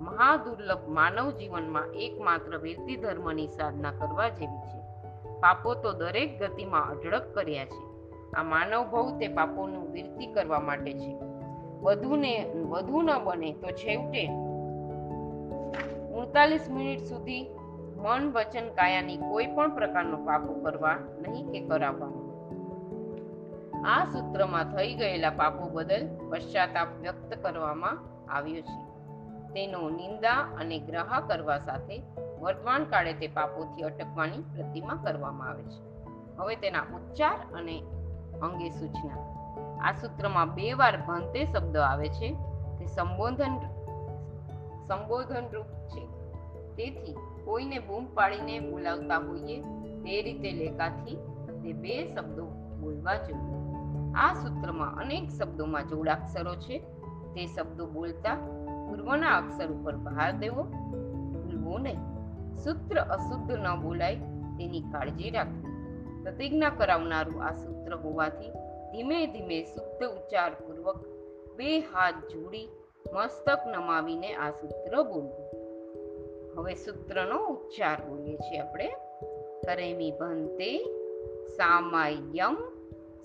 [0.00, 4.80] મહાદુર્લભ માનવ જીવનમાં એકમાત્ર વીરતી ધર્મની સાધના કરવા જેવી છે.
[5.40, 7.88] પાપો તો દરેક ગતિમાં અઢળક કર્યા છે.
[8.32, 11.18] આ માનવ ભવ તે પાપોનું વીરતી કરવા માટે છે.
[11.80, 14.47] વધુને, વધુ ન બને તો છેવટે
[16.28, 17.56] ઉડતાલીસ મિનિટ સુધી
[17.96, 22.08] મન વચન કાયાની કોઈ પણ પ્રકારનો પાપો કરવા નહીં કે કરાવવા.
[23.84, 27.98] આ સૂત્રમાં થઈ ગયેલા પાપો બદલ પશ્ચાતાપ વ્યક્ત કરવામાં
[28.32, 28.76] આવ્યો છે.
[29.52, 32.02] તેનો નિંદા અને ગ્રહ કરવા સાથે
[32.40, 36.04] વર્તમાન કાળે તે પાપોથી અટકવાની પ્રતિમા કરવામાં આવે છે.
[36.36, 37.82] હવે તેના ઉચ્ચાર અને
[38.42, 39.18] અંગે સૂચના.
[39.82, 42.34] આ સૂત્રમાં બે વાર ભંતે શબ્દ આવે છે
[42.78, 43.58] તે સંબોધન
[44.88, 46.17] સંબોધન રૂપ છે.
[46.78, 47.14] તેથી
[47.44, 49.56] કોઈને બૂમ પાડીને બોલાવતા હોઈએ
[50.02, 51.16] તે રીતે લેખાથી
[51.62, 52.44] તે બે શબ્દો
[52.80, 53.58] બોલવા જોઈએ.
[54.14, 56.78] આ સૂત્રમાં અનેક શબ્દોમાં જોડાક્ષરો છે.
[57.34, 58.36] તે શબ્દો બોલતા
[58.86, 60.62] પૂર્વના અક્ષર ઉપર ભાર દેવો,
[61.32, 62.00] ભૂલવો નહીં.
[62.56, 64.16] સૂત્ર અશુદ્ધ ન બોલાય
[64.58, 65.74] તેની કાળજી રાખવી.
[66.22, 68.52] પ્રતિજ્ઞા કરાવનારું આ સૂત્ર હોવાથી
[68.92, 70.98] ધીમે ધીમે શુદ્ધ ઉચ્ચાર પૂર્વક
[71.56, 72.68] બે હાથ જોડી
[73.14, 75.47] મસ્તક નમાવીને આ સૂત્ર બોલવું.
[76.58, 78.88] હવે સૂત્રનો ઉચ્ચાર બોલીએ છીએ આપણે.
[79.66, 80.84] કરેમી ભંતે
[81.56, 82.56] સામાયમ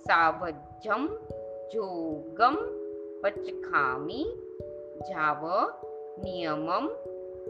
[0.07, 1.07] સાવજ્જમ
[1.73, 2.55] જોગમ
[3.23, 4.25] પચખામી
[5.09, 5.43] જાવ
[6.23, 6.87] નિયમમ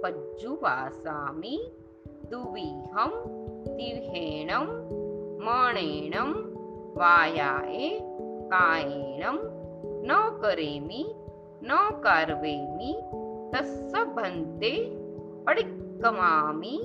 [0.03, 1.71] પજ્જુવાસામી
[2.31, 3.11] દુવિહમ
[3.77, 4.67] તિહેણમ
[5.39, 6.31] મણેણમ
[6.95, 7.99] વાયાએ
[8.47, 9.39] કાયેણમ
[10.03, 11.15] ન કરેમી
[11.61, 12.95] ન કરવેમી
[13.53, 13.95] તસ્સ
[15.47, 16.75] ભંતે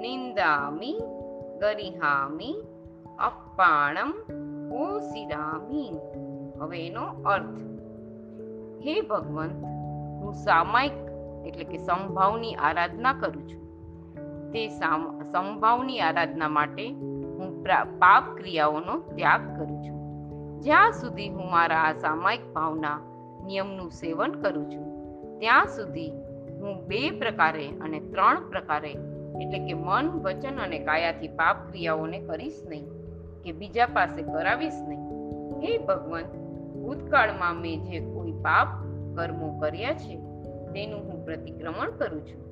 [0.00, 0.98] નિંદામી
[1.60, 2.56] ગરિહામી
[3.18, 4.12] અપ્પાણમ
[4.72, 5.90] ઓસિરામી
[6.60, 7.56] હવે એનો અર્થ,
[8.84, 9.64] હે ભગવંત,
[10.20, 10.96] હું સામાયિક
[11.46, 13.64] એટલે કે સંભાવની આરાધના કરું છું.
[14.52, 17.64] તે સંભાવની આરાધના માટે હું
[17.98, 19.98] પાપ ક્રિયાઓનો ત્યાગ કરું છું.
[20.60, 23.00] જ્યાં સુધી હું મારા આ સામાયિક ભાવના
[23.46, 24.86] નિયમનું સેવન કરું છું,
[25.38, 26.12] ત્યાં સુધી
[26.66, 28.90] હું બે પ્રકારે અને ત્રણ પ્રકારે,
[29.42, 32.86] એટલે કે મન, વચન અને કાયાથી પાપ ક્રિયાઓને કરીશ નહીં,
[33.44, 35.00] કે બીજા પાસે કરાવીશ નહીં.
[35.60, 36.22] હે ભગવાન,
[36.82, 38.68] ભૂતકાળમાં મેં જે કોઈ પાપ
[39.16, 40.16] કર્મો કર્યા છે,
[40.72, 42.46] તેનું હું પ્રતિક્રમણ કરું છું.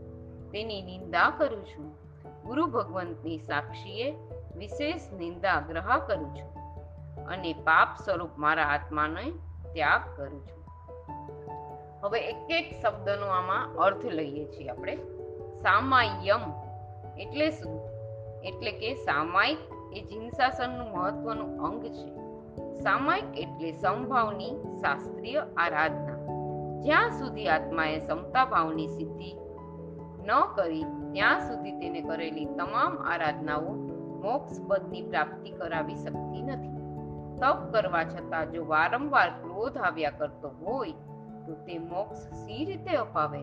[0.50, 2.04] તેની નિંદા કરું છું.
[2.44, 4.14] ગુરુ ભગવંતની સાક્ષીએ
[4.56, 6.54] વિશેષ નિંદા ગ્રહ કરું છું
[7.26, 9.30] અને પાપ સ્વરૂપ મારા આત્માને
[9.72, 10.63] ત્યાગ કરું છું.
[12.04, 14.96] હવે એક એક શબ્દનો આમાં અર્થ લઈએ છીએ આપણે.
[15.62, 16.40] સામાયમ
[17.18, 17.80] એટલે શું?
[18.44, 19.58] એટલે કે સામાયિક
[19.96, 22.16] એ જીનશાસનનું મહત્વનું અંગ છે.
[22.82, 26.18] સામાયિક એટલે સમભાવની શાસ્ત્રીય આરાધના.
[26.80, 29.36] જ્યાં સુધી આત્માએ સમતા ભાવની સિદ્ધિ
[30.24, 33.72] ન કરી, ત્યાં સુધી તેને કરેલી તમામ આરાધનાઓ
[34.22, 36.74] મોક્ષ પદની પ્રાપ્તિ કરાવી શકતી નથી.
[37.36, 40.92] તપ કરવા છતાં જો વારંવાર ક્રોધ આવ્યા કરતો હોય
[41.46, 43.42] તો તે મોક્ષ સી રીતે અપાવે?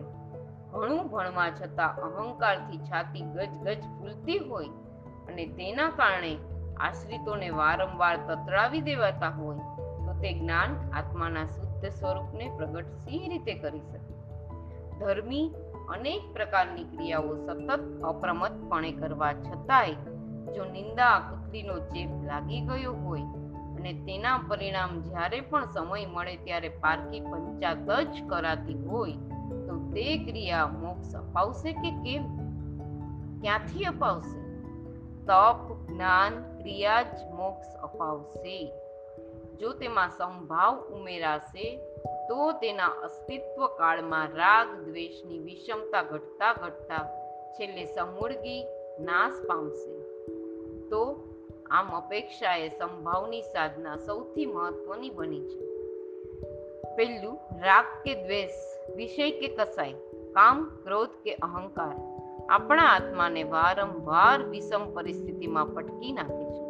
[0.72, 4.66] ઘણું ભણવા છતાં અહંકારથી છાતી ગજ ગજ ફૂલતી હોય
[5.28, 6.36] અને તેના કારણે
[6.76, 9.56] આશ્રિતોને વારંવાર તતરાવી દેવાતા હોય,
[10.06, 14.14] તો તે જ્ઞાન આત્માના શુદ્ધ સ્વરૂપને પ્રગટ સી રીતે કરી શકે?
[14.98, 15.54] ધર્મી
[15.90, 19.94] અનેક પ્રકારની ક્રિયાઓ સતત અપ્રમતપણે કરવા છતાંય,
[20.52, 23.41] જો નિંદા કુતરીનો ચેપ લાગી ગયો હોય
[23.82, 29.12] અને તેના પરિણામ જ્યારે પણ સમય મળે ત્યારે પારકી પંચાત જ કરાતી હોય
[29.66, 32.38] તો તે ક્રિયા મોક્ષ અપાવશે કે કેમ?
[33.40, 34.42] ક્યાંથી અપાવશે?
[35.24, 38.72] તપ, જ્ઞાન, ક્રિયા જ મોક્ષ અપાવશે.
[39.60, 41.76] જો તેમાં સંભાવ ઉમેરાશે,
[42.28, 47.10] તો તેના અસ્તિત્વ કાળમાં રાગ, દ્વેષની વિષમતા ઘટતા ઘટતા
[47.52, 48.66] છેલ્લે સમૂળગી
[49.00, 50.02] નાશ પામશે.
[50.88, 51.31] તો
[51.72, 55.60] આમ અપેક્ષાએ સંભાવની સાધના સૌથી મહત્વની બની છે.
[56.96, 58.50] પહેલું, રાગ કે દ્વેષ,
[58.96, 59.92] વિષય કે કસાય
[60.32, 66.68] કામ, ક્રોધ કે અહંકાર, આપણા આત્માને વારંવાર વિષમ પરિસ્થિતિમાં પટકી નાખે છે.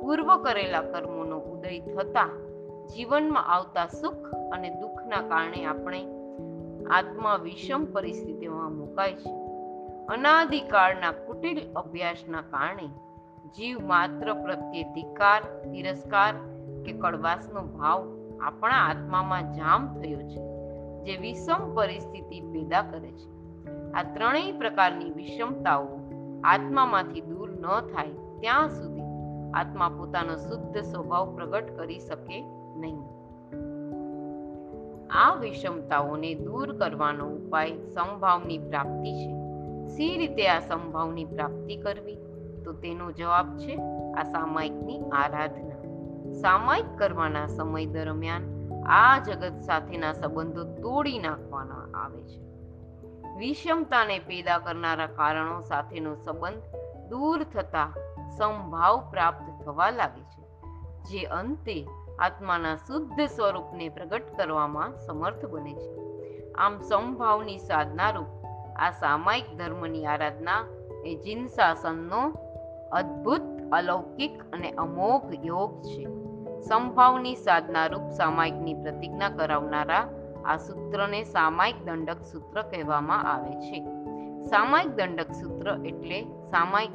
[0.00, 2.28] પૂર્વ કરેલા કર્મોનો ઉદય થતા
[2.94, 6.06] જીવનમાં આવતા સુખ અને દુઃખના કારણે આપણે
[6.90, 9.30] આત્મા વિષમ પરિસ્થિતિમાં મુકાય છે.
[10.06, 13.11] અનાદિકાળના કુટિલ અભ્યાસના કારણે
[13.46, 15.40] જીવ માત્ર પ્રત્યે ધિકાર
[15.72, 16.34] તિરસ્કાર
[16.84, 18.06] કે કડવાશનો ભાવ
[18.42, 20.42] આપણા આત્મામાં જામ થયો છે,
[21.04, 23.28] જે વિષમ પરિસ્થિતિ પેદા કરે છે.
[23.92, 25.86] આ ત્રણેય પ્રકારની વિષમતાઓ
[26.44, 28.08] આત્મામાંથી દૂર ન થાય
[28.40, 29.02] ત્યાં સુધી
[29.54, 32.40] આત્મા પોતાનો શુદ્ધ સ્વભાવ પ્રગટ કરી શકે
[32.76, 33.02] નહીં.
[35.10, 39.30] આ વિષમતાઓને દૂર કરવાનો ઉપાય સંભાવની પ્રાપ્તિ છે.
[39.86, 42.31] સી રીતે આ સંભાવની પ્રાપ્તિ કરવી?
[42.64, 43.74] તો તેનો જવાબ છે
[44.12, 45.80] આ સામાયિકની આરાધના.
[46.32, 48.44] સામાયિક કરવાના સમય દરમિયાન
[48.86, 52.40] આ જગત સાથેના સંબંધો તોડી નાખવાના આવે છે.
[53.38, 56.62] વિષમતાને પેદા કરનારા કારણો સાથેનો સંબંધ
[57.08, 57.88] દૂર થતા
[58.38, 60.42] સંભાવ પ્રાપ્ત થવા લાગે છે,
[61.02, 65.90] જે અંતે આત્માના શુદ્ધ સ્વરૂપને પ્રગટ કરવામાં સમર્થ બને છે.
[66.52, 68.30] આમ સંભાવની સાધના રૂપ
[68.76, 70.62] આ સામાયિક ધર્મની આરાધના
[71.04, 72.22] એ જીન શાસનનો
[72.92, 76.04] અદ્ભુત, અલૌકિક અને અમોઘ યોગ છે.
[76.60, 80.08] સંભાવની સાધના રૂપ સામાયિકની પ્રતિજ્ઞા કરાવનારા
[80.44, 83.84] આ સૂત્રને સામાયિક દંડક સૂત્ર કહેવામાં આવે છે.
[84.44, 86.90] સામાયિક દંડક સૂત્ર એટલે સામાયિક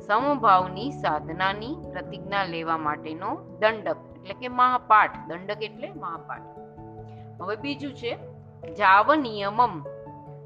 [0.00, 5.16] સમભાવની સાધનાની પ્રતિજ્ઞા લેવા માટેનો દંડક એટલે કે મહાપાઠ.
[5.28, 6.40] દંડક એટલે મહાપાઠ.
[7.42, 8.18] હવે બીજું છે
[8.74, 9.84] જાવ નિયમમ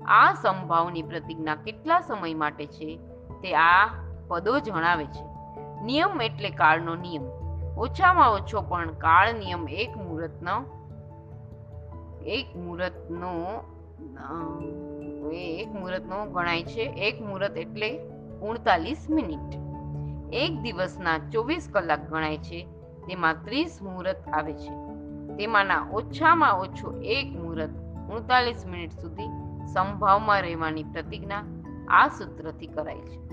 [0.07, 2.97] આ સંભાવની પ્રતિજ્ઞા કેટલા સમય માટે છે?
[3.43, 3.89] તે આ
[4.31, 5.25] પદો જણાવે છે.
[5.85, 7.23] નિયમ એટલે કાળનો નિયમ.
[7.79, 10.57] ઓછામાં ઓછો પણ કાળ નિયમ એક મુહૂર્તનો
[12.27, 13.31] એક મુહૂર્તનો
[15.33, 16.81] એક મુહૂર્તનો ગણાય છે.
[16.81, 17.99] એક મુહૂર્ત એટલે
[18.43, 19.55] ઉણતાલીસ મિનિટ.
[20.33, 22.67] એક દિવસના ચોવીસ કલાક ગણાય છે.
[23.07, 24.73] તેમાં ત્રીસ મુહૂર્ત આવે છે.
[25.37, 27.71] તેમાંના ઓછામાં ઓછો એક મુહૂર્ત
[28.13, 29.29] ઉણતાલીસ મિનિટ સુધી
[29.75, 31.43] સંભાવમાં રહેવાની પ્રતિજ્ઞા
[31.89, 33.30] આ સૂત્રથી કરાય છે.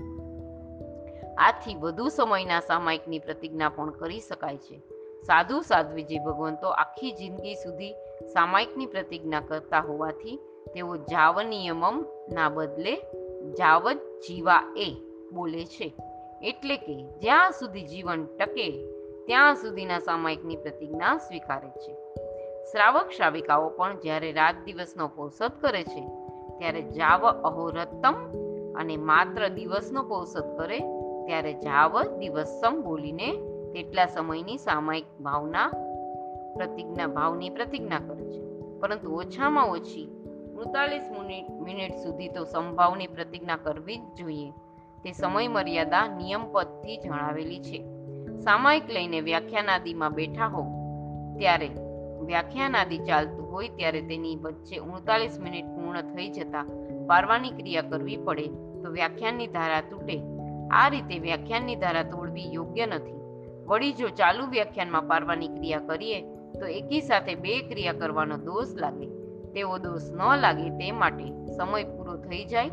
[1.38, 4.78] આથી વધુ સમયના સામાયિકની પ્રતિજ્ઞા પણ કરી શકાય છે.
[5.22, 7.92] સાધુ સાધ્વીજી ભગવંતો આખી જિંદગી સુધી
[8.32, 10.36] સામાયિકની પ્રતિજ્ઞા કરતા હોવાથી
[10.74, 12.96] તેઓ જાવ નિયમમ ના બદલે
[13.58, 14.96] જાવજ જીવા એ
[15.32, 15.94] બોલે છે.
[16.42, 18.84] એટલે કે જ્યાં સુધી જીવન ટકે
[19.26, 21.94] ત્યાં સુધીના સામાયિકની પ્રતિજ્ઞા સ્વીકારે છે.
[22.72, 26.02] શ્રાવક શ્રાવિકાઓ પણ જ્યારે રાત દિવસનો પોષદ કરે છે,
[26.58, 28.14] ત્યારે જાવ અહોરત્તમ
[28.74, 30.78] અને માત્ર દિવસનો પોષદ કરે
[31.28, 33.32] ત્યારે જાવ દિવસમ બોલીને
[33.72, 35.68] તેટલા સમયની સામાયિક ભાવના
[36.56, 38.40] પ્રતિજ્ઞા, ભાવની પ્રતિજ્ઞા કરે છે.
[38.80, 40.08] પરંતુ ઓછામાં ઓછી
[40.56, 44.52] ઉડતાલીસ મિનિટ મિનિટ સુધી તો સંભાવની પ્રતિજ્ઞા કરવી જ જોઈએ.
[45.04, 47.84] તે સમય મર્યાદા નિયમપદથી જણાવેલી છે.
[48.40, 50.62] સામાયિક લઈને વ્યાખ્યાનાદીમાં બેઠા હો
[51.38, 51.70] ત્યારે
[52.20, 56.64] વ્યાખ્યાનાદી ચાલતું હોય ત્યારે તેની વચ્ચે ઉડતાલીસ મિનિટ પૂર્ણ થઈ જતા
[57.06, 58.48] પારવાની ક્રિયા કરવી પડે
[58.82, 60.37] તો વ્યાખ્યાનની ધારા તૂટે.
[60.70, 63.18] આ રીતે વ્યાખ્યાનની ધારા તોડવી યોગ્ય નથી.
[63.66, 66.20] વળી જો ચાલુ વ્યાખ્યાનમાં પારવાની ક્રિયા કરીએ,
[66.60, 69.06] તો એકી સાથે બે ક્રિયા કરવાનો દોષ લાગે.
[69.52, 71.24] તેવો દોષ ન લાગે તે માટે
[71.56, 72.68] સમય પૂરો થઈ જાય,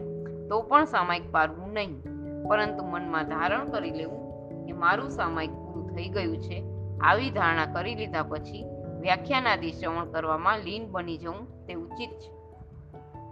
[0.49, 2.01] તો પણ સામાયિક પારવું નહીં.
[2.47, 4.25] પરંતુ મનમાં ધારણ કરી લેવું
[4.65, 6.63] કે મારું સામાયિક પૂરું થઈ ગયું છે,
[7.01, 8.65] આવી ધારણા કરી લીધા પછી
[8.99, 12.36] વ્યાખ્યાનાદિ શ્રવણ કરવામાં લીન બની જવું તે ઉચિત છે.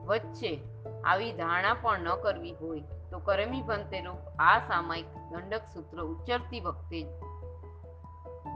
[0.05, 0.59] વચ્ચે
[1.05, 2.81] આવી ધારણા પણ ન કરવી હોય
[3.13, 3.99] તો કરમી ભંતે
[4.47, 7.01] આ સામાયિક દંડક સૂત્ર ઉચ્ચરતી વખતે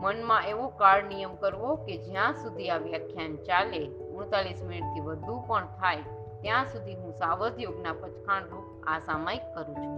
[0.01, 3.81] મનમાં એવો કાળ નિયમ કરવો કે જ્યાં સુધી આ વ્યાખ્યાન ચાલે
[4.15, 6.03] ઉડતાલીસ મિનિટથી વધુ પણ થાય,
[6.41, 9.93] ત્યાં સુધી હું સાવધ યોગના પચખાણ રૂપ આ સામાયિક કરું છું.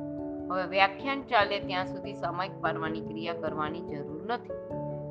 [0.51, 4.59] હવે વ્યાખ્યાન ચાલે ત્યાં સુધી સામાયિક પારવાની ક્રિયા કરવાની જરૂર નથી.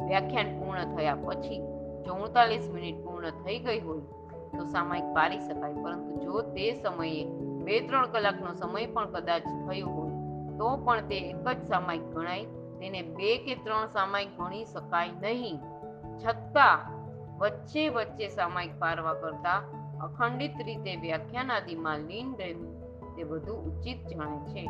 [0.08, 1.60] વ્યાખ્યાન પૂર્ણ થયા પછી
[2.06, 4.04] જો ઉડતાલીસ મિનિટ પૂર્ણ થઈ ગઈ હોય
[4.56, 7.22] તો સામાયિક પારી શકાય, પરંતુ જો તે સમયે
[7.68, 10.12] બે ત્રણ કલાકનો સમય પણ કદાચ થયો હોય,
[10.58, 12.44] તો પણ તે એક જ સામાયિક ગણાય.
[12.80, 15.58] તેને બે કે ત્રણ સામાયિક ગણી શકાય નહીં.
[16.18, 16.78] છતાં,
[17.38, 19.58] વચ્ચે વચ્ચે સામાયિક પારવા કરતા
[20.00, 22.72] અખંડિત રીતે વ્યાખ્યાન આદિમાં લીન રહેવું
[23.16, 24.64] તે વધુ ઉચિત જણાય છે.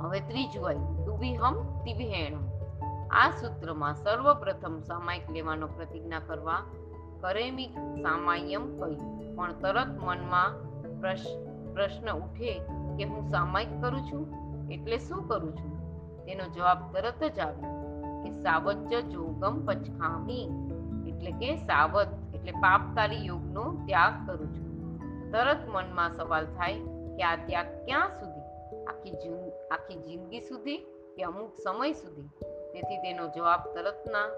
[0.00, 2.44] હવે ત્રીજું આવ્યું તુવિહમ તિવિહેણમ
[3.10, 6.60] આ સૂત્રમાં સર્વપ્રથમ સામાયિક લેવાનો પ્રતિજ્ઞા કરવા
[7.20, 7.66] કરેમી
[8.02, 10.71] સામાયમ કહ્યું પણ તરત મનમાં
[11.02, 12.58] પ્રશ્ન ઉઠે
[12.96, 14.42] કે હું સામાયિક કરું છું?
[14.70, 15.72] એટલે શું કરું છું?
[16.24, 17.82] તેનો જવાબ તરત જ આવ્યો
[18.24, 20.42] કે સાવજ્જ જોગમ પછામી.
[21.08, 24.72] એટલે કે સાવધ, એટલે પાપકારી યોગનો ત્યાગ કરું છું.
[25.32, 26.74] તરત મનમાં સવાલ થાય
[27.16, 28.42] કે આ ત્યાગ ક્યાં સુધી?
[28.84, 29.12] આખી
[29.70, 30.76] આખી જિંદગી સુધી
[31.16, 32.28] કે અમુક સમય સુધી?
[32.72, 34.28] તેથી તેનો જવાબ તરતના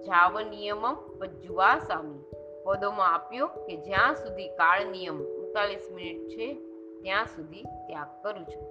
[0.00, 2.24] જાવ નિયમમ પજ્જુવા સામી
[2.64, 6.54] પદોમાં આપ્યો કે જ્યાં સુધી કાળ નિયમ ઉનતાલીસ મિનિટ છે
[7.02, 8.62] ત્યાં સુધી ત્યાગ કરું છું.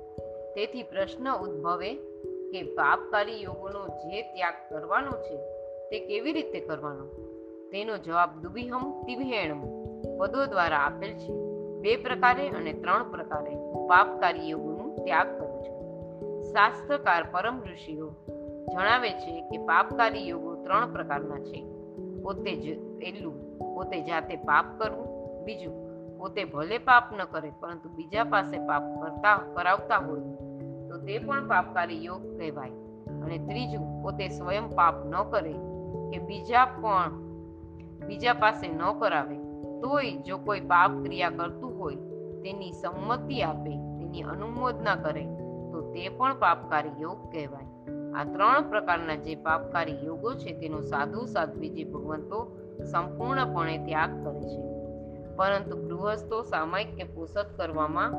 [0.56, 1.94] તેથી પ્રશ્ન ઉદ્ભવે
[2.52, 5.38] કે પાપકારી યોગોનો જે ત્યાગ કરવાનો છે
[5.90, 7.06] તે કેવી રીતે કરવાનો?
[7.72, 9.62] તેનો જવાબ દુબિહમ તિવિહેણમ
[10.18, 11.34] પદો દ્વારા આપેલ છે.
[11.82, 13.56] બે પ્રકારે અને ત્રણ પ્રકારે
[13.88, 15.78] પાપકારી યોગોનું ત્યાગ કરું છું.
[16.44, 18.14] શાસ્ત્રકાર પરમ ઋષિઓ
[18.72, 21.66] જણાવે છે કે પાપકારી યોગો ત્રણ પ્રકારના છે.
[22.22, 25.08] પોતે જ પહેલું, પોતે જાતે પાપ કરવું
[25.44, 25.89] બીજું
[26.20, 30.22] પોતે ભલે પાપ ન કરે, પરંતુ બીજા પાસે પાપ કરતા, કરાવતા હોય,
[30.90, 32.70] તો તે પણ પાપકારી યોગ કહેવાય.
[33.22, 35.54] અને ત્રીજું, પોતે સ્વયં પાપ ન કરે
[36.12, 37.12] કે બીજા પણ,
[38.08, 39.38] બીજા પાસે ન કરાવે,
[39.82, 41.96] તોય જો કોઈ પાપ ક્રિયા કરતું હોય,
[42.42, 45.26] તેની સંમતિ આપે, તેની અનુમોદના કરે,
[45.72, 47.68] તો તે પણ પાપકારી યોગ કહેવાય.
[48.14, 52.58] આ ત્રણ પ્રકારના જે પાપકારી યોગો છે, તેનો સાધુ સાધ્વી જે ભગવંતો
[52.92, 54.69] સંપૂર્ણપણે ત્યાગ કરે છે.
[55.40, 58.12] પરંતુ ગૃહસ્થો સામાયિક કે પોષક કરવામાં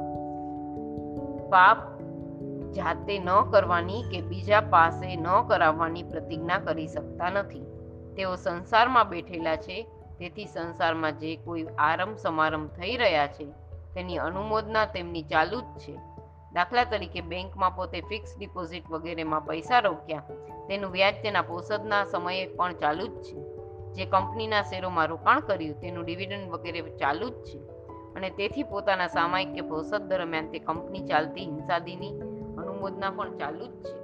[1.51, 1.79] પાપ
[2.73, 7.65] જાતે ન કરવાની કે બીજા પાસે ન કરાવવાની પ્રતિજ્ઞા કરી શકતા નથી.
[8.17, 9.83] તેઓ સંસારમાં બેઠેલા છે,
[10.19, 13.45] તેથી સંસારમાં જે કોઈ આરંભ સમારંભ થઈ રહ્યા છે,
[13.95, 15.95] તેની અનુમોદના તેમની ચાલુ જ છે.
[16.53, 20.23] દાખલા તરીકે બેંકમાં પોતે ફિક્સ ડિપોઝિટ વગેરેમાં પૈસા રોક્યા,
[20.69, 23.50] તેનું વ્યાજ તેના પોષદના સમયે પણ ચાલુ જ છે.
[23.95, 27.59] જે કંપનીના શેરોમાં રોકાણ કર્યું, તેનું ડિવિડન્ડ વગેરે ચાલુ જ છે.
[28.17, 32.21] અને તેથી પોતાના સામાયિક કે પોષદ દરમિયાન તે કંપની ચાલતી હિંસાદીની
[32.59, 34.01] અનુમોદના પણ ચાલુ જ છે.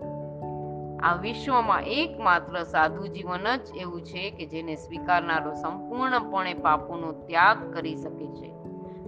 [0.97, 7.97] આ વિશ્વમાં એકમાત્ર સાધુ જીવન જ એવું છે કે જેને સ્વીકારનારો સંપૂર્ણપણે પાપોનો ત્યાગ કરી
[7.97, 8.53] શકે છે.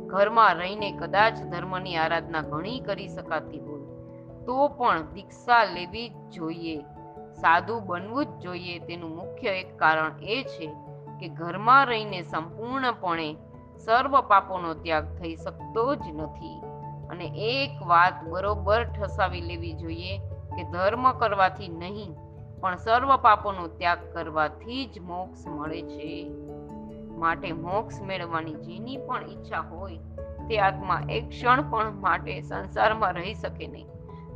[0.07, 3.81] ઘરમાં રહીને કદાચ ધર્મની આરાધના ઘણી કરી શકાતી હોય,
[4.47, 6.85] તો પણ દીક્ષા લેવી જોઈએ.
[7.41, 10.67] સાધુ બનવું જ જોઈએ તેનું મુખ્ય એક કારણ એ છે
[11.21, 13.37] કે ઘરમાં રહીને સંપૂર્ણપણે
[13.79, 16.61] સર્વ પાપોનો ત્યાગ થઈ શકતો જ નથી.
[17.11, 20.19] અને એક વાત બરોબર ઠસાવી લેવી જોઈએ
[20.57, 22.15] કે ધર્મ કરવાથી નહીં,
[22.61, 26.31] પણ સર્વ પાપોનો ત્યાગ કરવાથી જ મોક્ષ મળે છે.
[27.19, 29.99] માટે મોક્ષ મેળવવાની જેની પણ ઈચ્છા હોય,
[30.49, 33.87] તે આત્મા એક ક્ષણ પણ માટે સંસારમાં રહી શકે નહીં.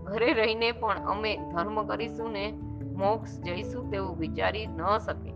[0.05, 2.47] ઘરે રહીને પણ અમે ધર્મ કરીશું ને
[2.97, 5.31] મોક્ષ જઈશું તેવું વિચારી ન શકે.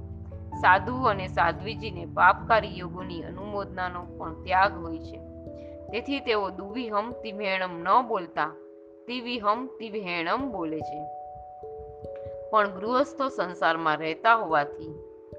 [0.56, 5.18] સાધુ અને સાધ્વીજીને પાપકારી યોગોની અનુમોદનાનો પણ ત્યાગ હોય છે.
[5.90, 8.54] તેથી તેઓ દુવી હમ તિભેણમ ન બોલતા,
[9.06, 11.04] તિવિહમ હમ તિભેણમ બોલે છે.
[12.50, 14.94] પણ ગૃહસ્થો સંસારમાં રહેતા હોવાથી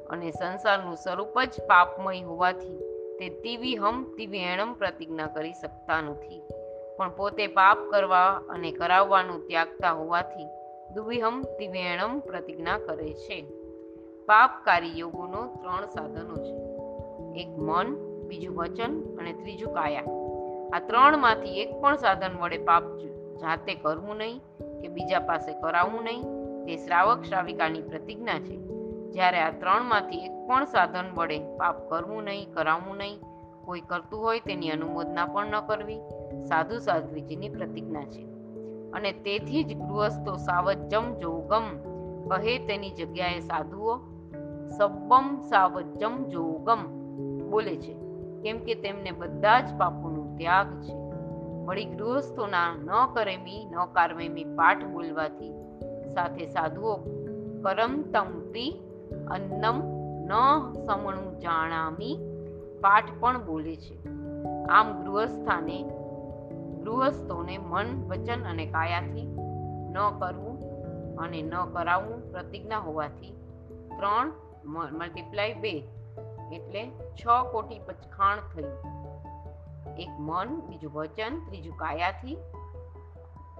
[0.10, 2.78] અને સંસારનું સ્વરૂપ જ પાપમય હોવાથી
[3.20, 6.42] તે તીવી હમ તિભેણમ પ્રતિજ્ઞા કરી શકતા નથી.
[6.98, 10.48] પણ પોતે પાપ કરવા અને કરાવવાનું ત્યાગતા હોવાથી
[10.94, 13.42] દુવિહમ તિવેણમ પ્રતિજ્ઞા કરે છે.
[14.26, 16.78] પાપકારી યોગોનો ત્રણ સાધનો છે.
[17.42, 17.96] એક મન,
[18.28, 20.04] બીજું વચન અને ત્રીજું કાયા.
[20.74, 22.84] આ ત્રણમાંથી એક પણ સાધન વડે પાપ
[23.42, 24.40] જાતે કરવું નહીં
[24.82, 26.24] કે બીજા પાસે કરાવવું નહીં.
[26.66, 28.58] તે શ્રાવક શ્રાવિકાની પ્રતિજ્ઞા છે.
[29.12, 33.20] જ્યારે આ ત્રણમાંથી એક પણ સાધન વડે પાપ કરવું નહીં, કરાવવું નહીં,
[33.66, 36.00] કોઈ કરતું હોય તેની અનુમોદના પણ ન કરવી.
[36.44, 38.27] સાધુ સાધ્વીજીની પ્રતિજ્ઞા છે.
[38.98, 41.64] અને તેથી જ ગૃહસ્થો સાવજ્જમ જોગમ.
[42.30, 43.98] કહે તેની જગ્યાએ સાધુઓ
[44.78, 46.86] સબ્બમ સાવજ્જમ જોગમ.
[47.50, 47.94] બોલે છે,
[48.42, 50.96] કેમ કે તેમને બધા જ પાપોનો ત્યાગ છે.
[51.66, 55.54] વળી ગૃહસ્થોના ન કરેમી, ન કારમેમી પાઠ બોલવાથી
[56.14, 56.96] સાથે સાધુઓ
[57.64, 58.82] કરમ તંપી
[59.32, 59.82] અન્નમ
[60.26, 60.32] ન
[60.86, 62.18] સમણું જાણામી
[62.82, 64.08] પાઠ પણ બોલે છે.
[64.70, 65.84] આમ ગૃહસ્થાને
[66.88, 69.28] ગૃહસ્થોને મન, વચન અને કાયાથી
[69.90, 70.58] ન કરવું
[71.18, 73.32] અને ન કરાવવું પ્રતિજ્ઞા હોવાથી
[73.98, 74.32] ત્રણ
[74.66, 75.84] મલ્ટીપ્લાય બે
[76.54, 78.76] એટલે છ કોટી પચખાણ થયું.
[79.98, 82.36] એક મન, બીજું વચન, ત્રીજું કાયાથી.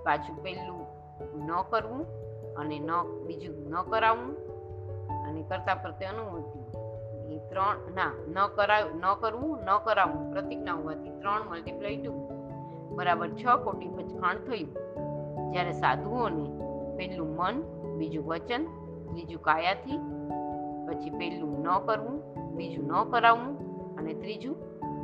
[0.04, 0.86] પાછું પહેલું
[1.46, 2.06] ન કરવું
[2.56, 2.92] અને ન,
[3.28, 4.38] બીજું ન કરાવવું
[5.28, 6.60] અને કરતા પ્રત્યે અનુમતિ.
[7.36, 12.27] એ ત્રણ, ના, ન કરાવ, ન કરવું, ન કરાવવું પ્રતિજ્ઞા હોવાથી ત્રણ મલ્ટીપ્લાય ટુ
[12.98, 14.74] બરાબર છ કોટી પચખાણ થયું.
[15.52, 16.46] જ્યારે સાધુઓને
[16.98, 17.62] પહેલું મન,
[17.98, 18.64] બીજું વચન,
[19.12, 19.98] ત્રીજું કાયાથી,
[20.88, 23.58] પછી પહેલું ન કરવું, બીજું ન કરાવવું
[23.96, 24.56] અને ત્રીજું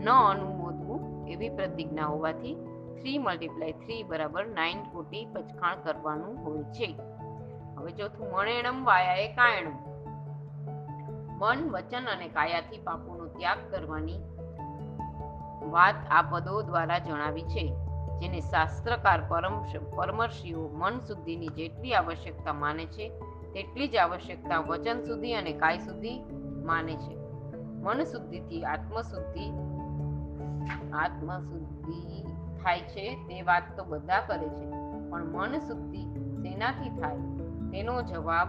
[0.04, 2.56] ન અનુમોદવું એવી પ્રતિજ્ઞા હોવાથી
[3.00, 7.00] થ્રી મલ્ટીપ્લાય થ્રી બરાબર નાઇન કોટી પચખાણ કરવાનું હોય છે.
[7.78, 9.94] હવે ચોથું, મણેણમ વાયાએ કાયણમ.
[11.38, 14.20] મન, વચન અને કાયાથી પાપોનો ત્યાગ કરવાની
[15.70, 17.83] વાત આ પદો દ્વારા જણાવી છે.
[18.24, 19.64] જેને શાસ્ત્રકાર પરમ
[19.96, 23.10] પરમર્ષિઓ મન શુદ્ધિની જેટલી આવશ્યકતા માને છે,
[23.54, 26.20] તેટલી જ આવશ્યકતા વચન સુધી અને કાય સુધી
[26.66, 27.16] માને છે.
[27.58, 29.50] મન શુદ્ધિથી આત્મશુદ્ધિ
[30.94, 32.24] આત્મશુદ્ધિ
[32.64, 34.72] થાય છે તે વાત તો બધા કરે છે,
[35.10, 36.04] પણ મન શુદ્ધિ
[36.42, 37.18] શેનાથી થાય?
[37.72, 38.48] તેનો જવાબ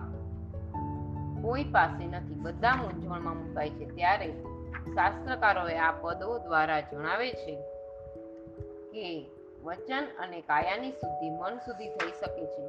[1.43, 2.35] કોઈ પાસે નથી.
[2.35, 3.85] બધા મૂંઝવણમાં મુકાય છે.
[3.87, 4.33] ત્યારે
[4.95, 7.55] શાસ્ત્રકારોએ આ પદો દ્વારા જણાવે છે
[8.93, 9.34] કે
[9.65, 12.69] વચન અને કાયાની શુદ્ધિ મન સુધી થઈ શકે છે.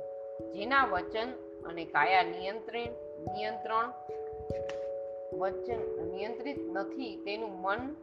[0.54, 1.28] જેના વચન
[1.66, 2.88] અને કાયા નિયંત્રણ
[3.34, 3.91] નિયંત્રણ,
[5.38, 7.96] વચન નિયંત્રિત નથી, તેનું મન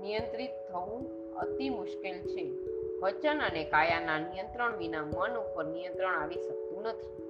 [0.00, 2.52] નિયંત્રિત થવું અતિ મુશ્કેલ છે.
[3.00, 7.22] વચન અને કાયાના નિયંત્રણ વિના મન ઉપર નિયંત્રણ આવી શકતું નથી.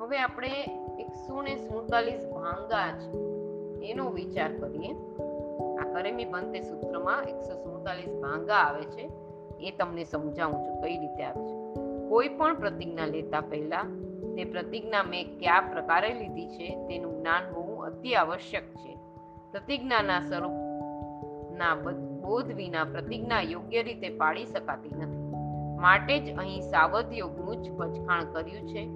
[0.00, 0.48] હવે આપણે
[0.98, 2.94] એકસો ને સુડતાલીસ ભાંગા
[3.82, 4.92] એનો વિચાર કરીએ.
[5.76, 9.10] આ કરેમી બંતે સૂત્રમાં એકસો સુડતાલીસ ભાંગા આવે છે.
[9.60, 11.74] એ તમને સમજાવું છું કઈ રીતે આવે છે.
[12.08, 13.82] કોઈ પણ પ્રતિજ્ઞા લેતા પહેલા
[14.36, 18.96] તે પ્રતિજ્ઞા મેં કયા પ્રકારે લીધી છે તેનું જ્ઞાન હોવું અતિ આવશ્યક છે.
[19.52, 21.74] પ્રતિજ્ઞાના સ્વરૂપના
[22.20, 25.26] બોધ વિના પ્રતિજ્ઞા યોગ્ય રીતે પાડી શકાતી નથી.
[25.80, 28.86] માટે જ અહીં સાવધ યોગનું જ પછખાણ કર્યું છે.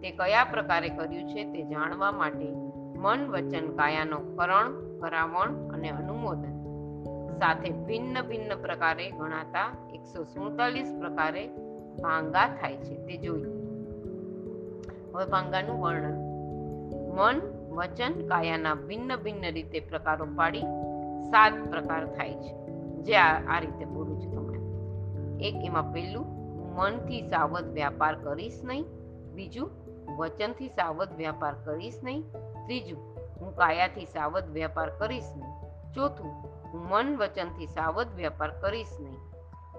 [0.00, 2.48] તે કયા પ્રકારે કર્યું છે તે જાણવા માટે
[2.96, 6.59] મન વચન કાયાનો કરણ, કરાવણ અને અનુમોદન
[7.40, 11.46] સાથે ભિન્ન ભિન્ન પ્રકારે ગણાતા એકસો સુડતાલીસ પ્રકારે
[12.02, 12.96] ભાંગા થાય છે.
[12.96, 13.44] તે જોઈએ
[15.14, 16.14] હવે ભાંગાનું વર્ણન.
[17.14, 17.40] મન,
[17.76, 20.60] વચન, કાયાના ભિન્ન ભિન્ન રીતે પ્રકારો પાડી
[21.22, 22.54] સાત પ્રકાર થાય છે.
[23.02, 24.58] જે આ રીતે બોલું છું તમને.
[25.48, 26.26] એક એમાં પહેલું,
[26.74, 28.84] મનથી સાવધ વ્યાપાર કરીશ નહીં.
[29.34, 29.70] બીજું,
[30.16, 32.22] વચનથી સાવધ વ્યાપાર કરીશ નહીં.
[32.66, 32.98] ત્રીજું,
[33.40, 35.60] હું કાયાથી સાવધ વ્યાપાર કરીશ નહીં.
[35.92, 39.16] ચોથું હું મન વચનથી સાવધ વ્યાપાર કરીશ નહીં.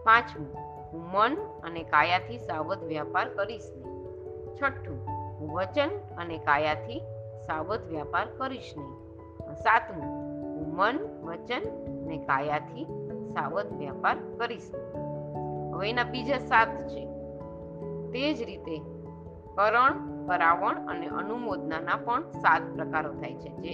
[0.04, 0.56] પાંચમું,
[0.92, 4.06] હું મન અને કાયાથી સાવધ વ્યાપાર કરીશ નહીં.
[4.56, 5.08] છઠ્ઠું,
[5.40, 7.00] હું વચન અને કાયાથી
[7.48, 9.56] સાવધ વ્યાપાર કરીશ નહીં.
[9.56, 10.10] સાતમું,
[10.56, 11.62] હું મન, વચન
[12.04, 12.86] અને કાયાથી
[13.34, 15.76] સાવધ વ્યાપાર કરીશ નહીં.
[15.76, 17.06] હવે એના બીજા સાત છે.
[18.12, 18.80] તે જ રીતે
[19.56, 23.70] કરણ, પરાવણ અને અનુમોદનાના પણ સાત પ્રકારો થાય છે, જે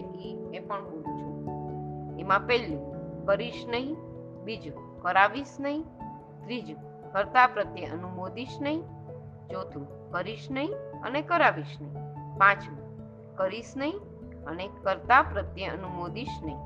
[0.54, 1.48] એ પણ બોલું છું.
[2.20, 2.97] એમાં પહેલું
[3.28, 3.98] કરીશ નહીં,
[4.46, 5.84] બીજું કરાવીશ નહીં,
[6.44, 6.80] ત્રીજું
[7.14, 8.82] કરતા પ્રત્યે અનુમોદીશ નહીં,
[9.52, 10.74] ચોથું કરીશ નહીં
[11.04, 11.96] અને કરાવીશ નહીં,
[12.40, 12.84] પાંચમું
[13.38, 13.98] કરીશ નહીં
[14.48, 16.60] અને કરતા પ્રત્યે અનુમોદીશ નહીં,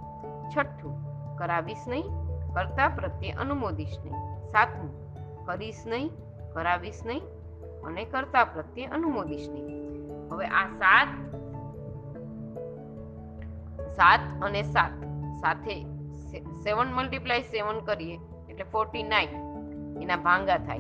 [0.51, 0.95] છઠ્ઠું
[1.37, 2.09] કરાવીશ નહીં,
[2.55, 4.17] કરતા પ્રત્યે અનુમોદીશ નહીં,
[4.51, 4.91] સાતમું
[5.45, 6.11] કરીશ નહીં,
[6.53, 7.23] કરાવીશ નહીં
[7.87, 9.79] અને કરતા પ્રત્યે અનુમોદીશ નહીં.
[10.31, 11.09] હવે આ સાત
[13.97, 14.93] સાત અને સાત
[15.41, 15.75] સાથે
[16.39, 18.19] સેવન મલ્ટીપ્લાય સેવન કરીએ,
[18.49, 19.29] એટલે ફોર્ટી નાઇન
[20.01, 20.79] એના ભાંગા થાય.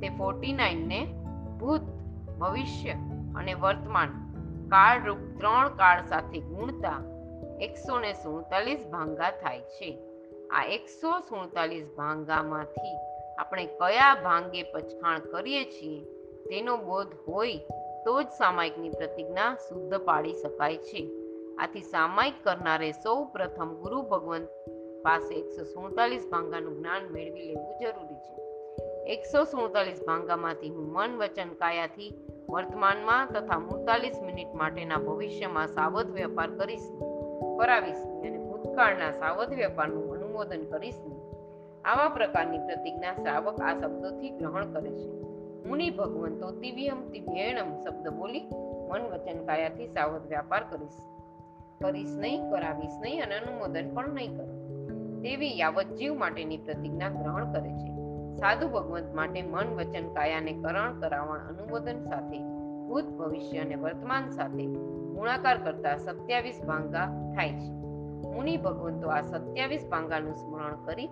[0.00, 1.06] તે ફોર્ટી નાઇનને
[1.60, 1.80] ભૂત,
[2.38, 2.90] ભવિષ્ય
[3.34, 4.08] અને વર્તમાન
[4.68, 7.02] કાળરૂપ ત્રણ કાળ સાથે ગુણતા
[7.60, 9.98] એકસો ને સુડતાલીસ ભાંગા થાય છે.
[10.50, 12.96] આ એકસો સુડતાલીસ ભાંગામાંથી
[13.38, 16.04] આપણે કયા ભાંગે પછાણ કરીએ છીએ
[16.44, 17.56] તેનો બોધ હોય
[18.04, 21.10] તો જ સામાયિકની પ્રતિજ્ઞા શુદ્ધ પાડી શકાય છે.
[21.58, 24.48] આથી સામાયિક કરનારે સૌ પ્રથમ ગુરુ ભગવંત
[25.04, 28.34] પાસે એકસો સુડતાલીસ ભાંગાનું જ્ઞાન મેળવી લેવું જરૂરી છે.
[29.12, 32.14] એકસો સુડતાલીસ ભાંગામાંથી હું મન વચન કાયાથી
[32.48, 36.88] વર્તમાનમાં તથા મુડતાલીસ મિનિટ માટેના ભવિષ્યમાં સાવધ વેપાર કરીશ
[37.58, 41.00] કરાવીશ અને ભૂતકાળના સાવધ વેપારનું અનુમોદન કરીશ
[41.84, 45.10] આવા પ્રકારની પ્રતિજ્ઞા શ્રાવક આ શબ્દોથી ગ્રહણ કરે છે.
[45.68, 48.46] મુનિ ભગવંતો તિવ્યમ તિવ્યેણમ શબ્દ બોલી
[48.90, 50.98] મન વચન કાયાથી સાવધ વ્યાપાર કરીશ.
[51.84, 54.63] કરીશ નહીં, કરાવીશ નહીં અને અનુમોદન પણ નહીં કરું.
[55.24, 57.90] તેવી યાવત જીવ માટેની પ્રતિજ્ઞા ગ્રહણ કરે છે.
[58.36, 62.38] સાધુ ભગવંત માટે મન, વચન કાયાને કરણ, કરાવણ, અનુમોદન સાથે,
[62.88, 64.66] ભૂત ભવિષ્ય અને વર્તમાન સાથે
[65.14, 67.72] ગુણાકાર કરતા સત્યાવીસ ભાંગા થાય છે.
[68.34, 71.08] મુનિ ભગવંતો આ સત્યાવીસ ભાંગાનું સ્મરણ કરી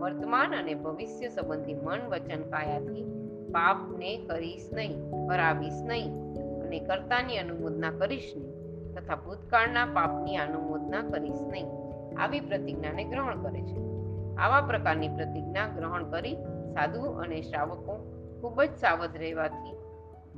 [0.00, 3.04] વર્તમાન અને ભવિષ્ય સંબંધી મન, વચન, કાયાથી
[3.52, 6.14] પાપને કરીશ નહીં ભરાવીશ નહીં
[6.62, 8.50] અને કર્તાની અનુમોદના કરીશ નહીં
[8.94, 11.79] તથા ભૂતકાળના પાપની અનુમોદના કરીશ નહીં.
[12.18, 13.90] આવી પ્રતિજ્ઞાને ગ્રહણ કરે છે.
[14.36, 16.34] આવા પ્રકારની પ્રતિજ્ઞા ગ્રહણ કરી
[16.74, 19.80] સાધુ અને શ્રાવકો ખૂબ જ સાવધ રહેવાથી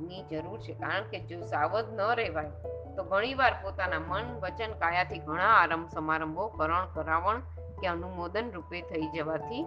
[0.05, 0.73] ની જરૂર છે.
[0.73, 2.51] કારણ કે જો સાવધ ન રહેવાય,
[2.95, 7.39] તો ઘણીવાર પોતાના મન, વચન કાયાથી ઘણા આરંભ, સમારંભો, કરણ, કરાવણ
[7.81, 9.65] કે અનુમોદન રૂપે થઈ જવાથી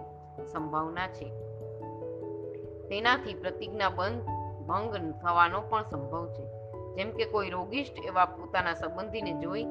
[0.51, 1.25] સંભાવના છે.
[2.87, 4.21] તેનાથી પ્રતિજ્ઞા બંધ,
[4.67, 6.57] ભંગ થવાનો પણ સંભવ છે.
[6.95, 9.63] જેમ કે કોઈ રોગિષ્ઠ એવા પોતાના સંબંધીને જોઈ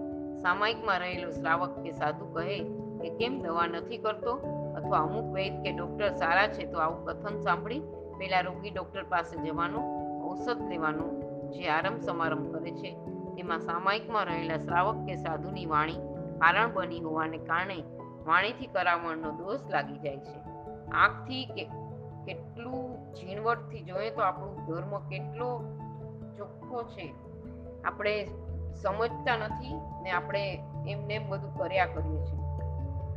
[0.42, 2.64] સામાયિકમાં રહેલો શ્રાવક કે સાધુ કહે
[3.02, 4.32] કે કેમ દવા નથી કરતો?
[4.76, 7.80] અથવા અમુક વૈદ કે ડોક્ટર સારા છે તો આવું કથન સાંભળી
[8.18, 9.84] પેલા રોગી ડોક્ટર પાસે જવાનું,
[10.24, 12.94] ઔષધ લેવાનું જે આરંભ સમારંભ કરે છે.
[13.36, 15.92] તેમાં સામાયિકમાં રહેલા શ્રાવક કે સાધુની વાણી
[16.38, 17.82] કારણ બની હોવાને કારણે
[18.26, 20.38] વાણીથી કરાવણનો દોષ લાગી જાય છે.
[20.90, 21.64] આંખથી કે
[22.26, 25.60] કેટલું ઝીણવટથી જોઈએ તો આપણો ધર્મ કેટલો
[26.38, 27.14] ચોખ્ખો છે.
[27.84, 28.28] આપણે
[28.82, 30.58] સમજતા નથી ને આપણે
[30.88, 32.46] એમને બધું કર્યા કરીએ છીએ.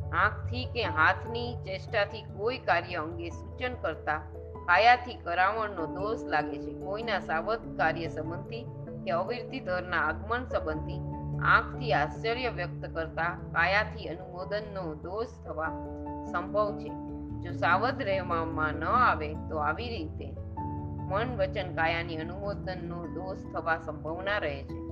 [0.09, 4.17] આંખથી કે હાથની ચેષ્ટાથી કોઈ કાર્ય અંગે સૂચન કરતા
[4.65, 6.73] કાયાથી કરાવણનો દોષ લાગે છે.
[6.73, 8.63] કોઈના સાવધ કાર્ય સંબંધી
[9.05, 10.99] કે અવિરતી ધરના આગમન સંબંધી
[11.43, 15.69] આંખથી આશ્ચર્ય વ્યક્ત કરતા કાયાથી અનુમોદનનો દોષ થવા
[16.31, 16.89] સંભવ છે.
[17.39, 20.35] જો સાવધ રહેવામાં ન આવે તો આવી રીતે
[20.99, 24.88] મન વચન કાયાની અનુમોદનનો દોષ થવા સંભાવના રહે છે.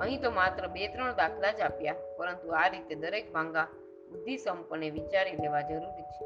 [0.00, 3.68] અહીં તો માત્ર બે ત્રણ દાખલા જ આપ્યા, પરંતુ આ રીતે દરેક ભાંગા
[4.10, 6.24] બુદ્ધિ સંપન્ને વિચારી લેવા જરૂરી છે.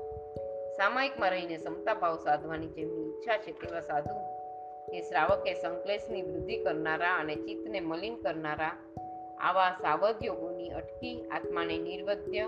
[0.76, 4.16] સામાયિકમાં રહીને સમતા ભાવ સાધવાની જેમની ઈચ્છા છે તેવા સાધુ
[4.90, 8.74] કે શ્રાવકે સંકલેશની વૃદ્ધિ કરનારા અને ચિત્તને મલિન કરનારા
[9.40, 12.46] આવા સાવધ યોગોની અટકી આત્માને નિર્વધ્ય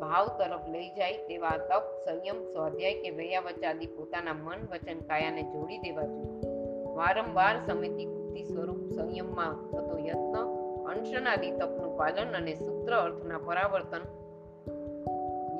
[0.00, 5.78] ભાવ તરફ લઈ જાય તેવા તપ, સંયમ, સ્વાધ્યાય કે વૈયાવચાદી પોતાના મન વચન કાયાને જોડી
[5.78, 6.50] દેવા જોઈએ.
[6.96, 10.36] વારંવાર સમિતિ બુદ્ધિ સ્વરૂપ સંયમમાં થતો યત્ન
[10.84, 14.00] અંશનાદી તપનું પાલન અને સૂત્ર અર્થના પરાવર્તન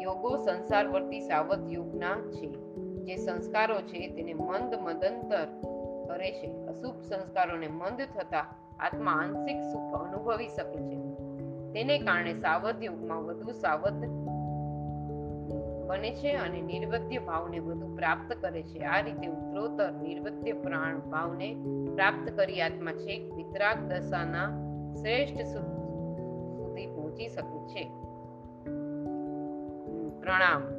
[0.00, 2.48] યોગો સંસારવર્તી સાવધ યોગના છે.
[3.04, 5.46] જે સંસ્કારો છે તેને મંદ મદંતર
[6.08, 6.66] કરે છે.
[6.66, 8.46] અશુભ સંસ્કારોને મંદ થતા
[8.80, 11.00] આત્મા આંશિક સુખ અનુભવી શકે છે.
[11.72, 13.92] તેને કારણે સાવધ યોગમાં વધુ સાવધ
[15.92, 18.78] બને છે અને નિર્વત્ય ભાવને વધુ પ્રાપ્ત કરે છે.
[18.78, 21.54] આ રીતે ઉત્તરોત્તર નિર્વદ્ય પ્રાણ ભાવને
[21.94, 24.48] પ્રાપ્ત કરી આત્મા છેક વિતરાગ દશાના
[24.94, 27.90] શ્રેષ્ઠ સુધી પહોંચી શકે છે.
[30.20, 30.71] પ્રણામ.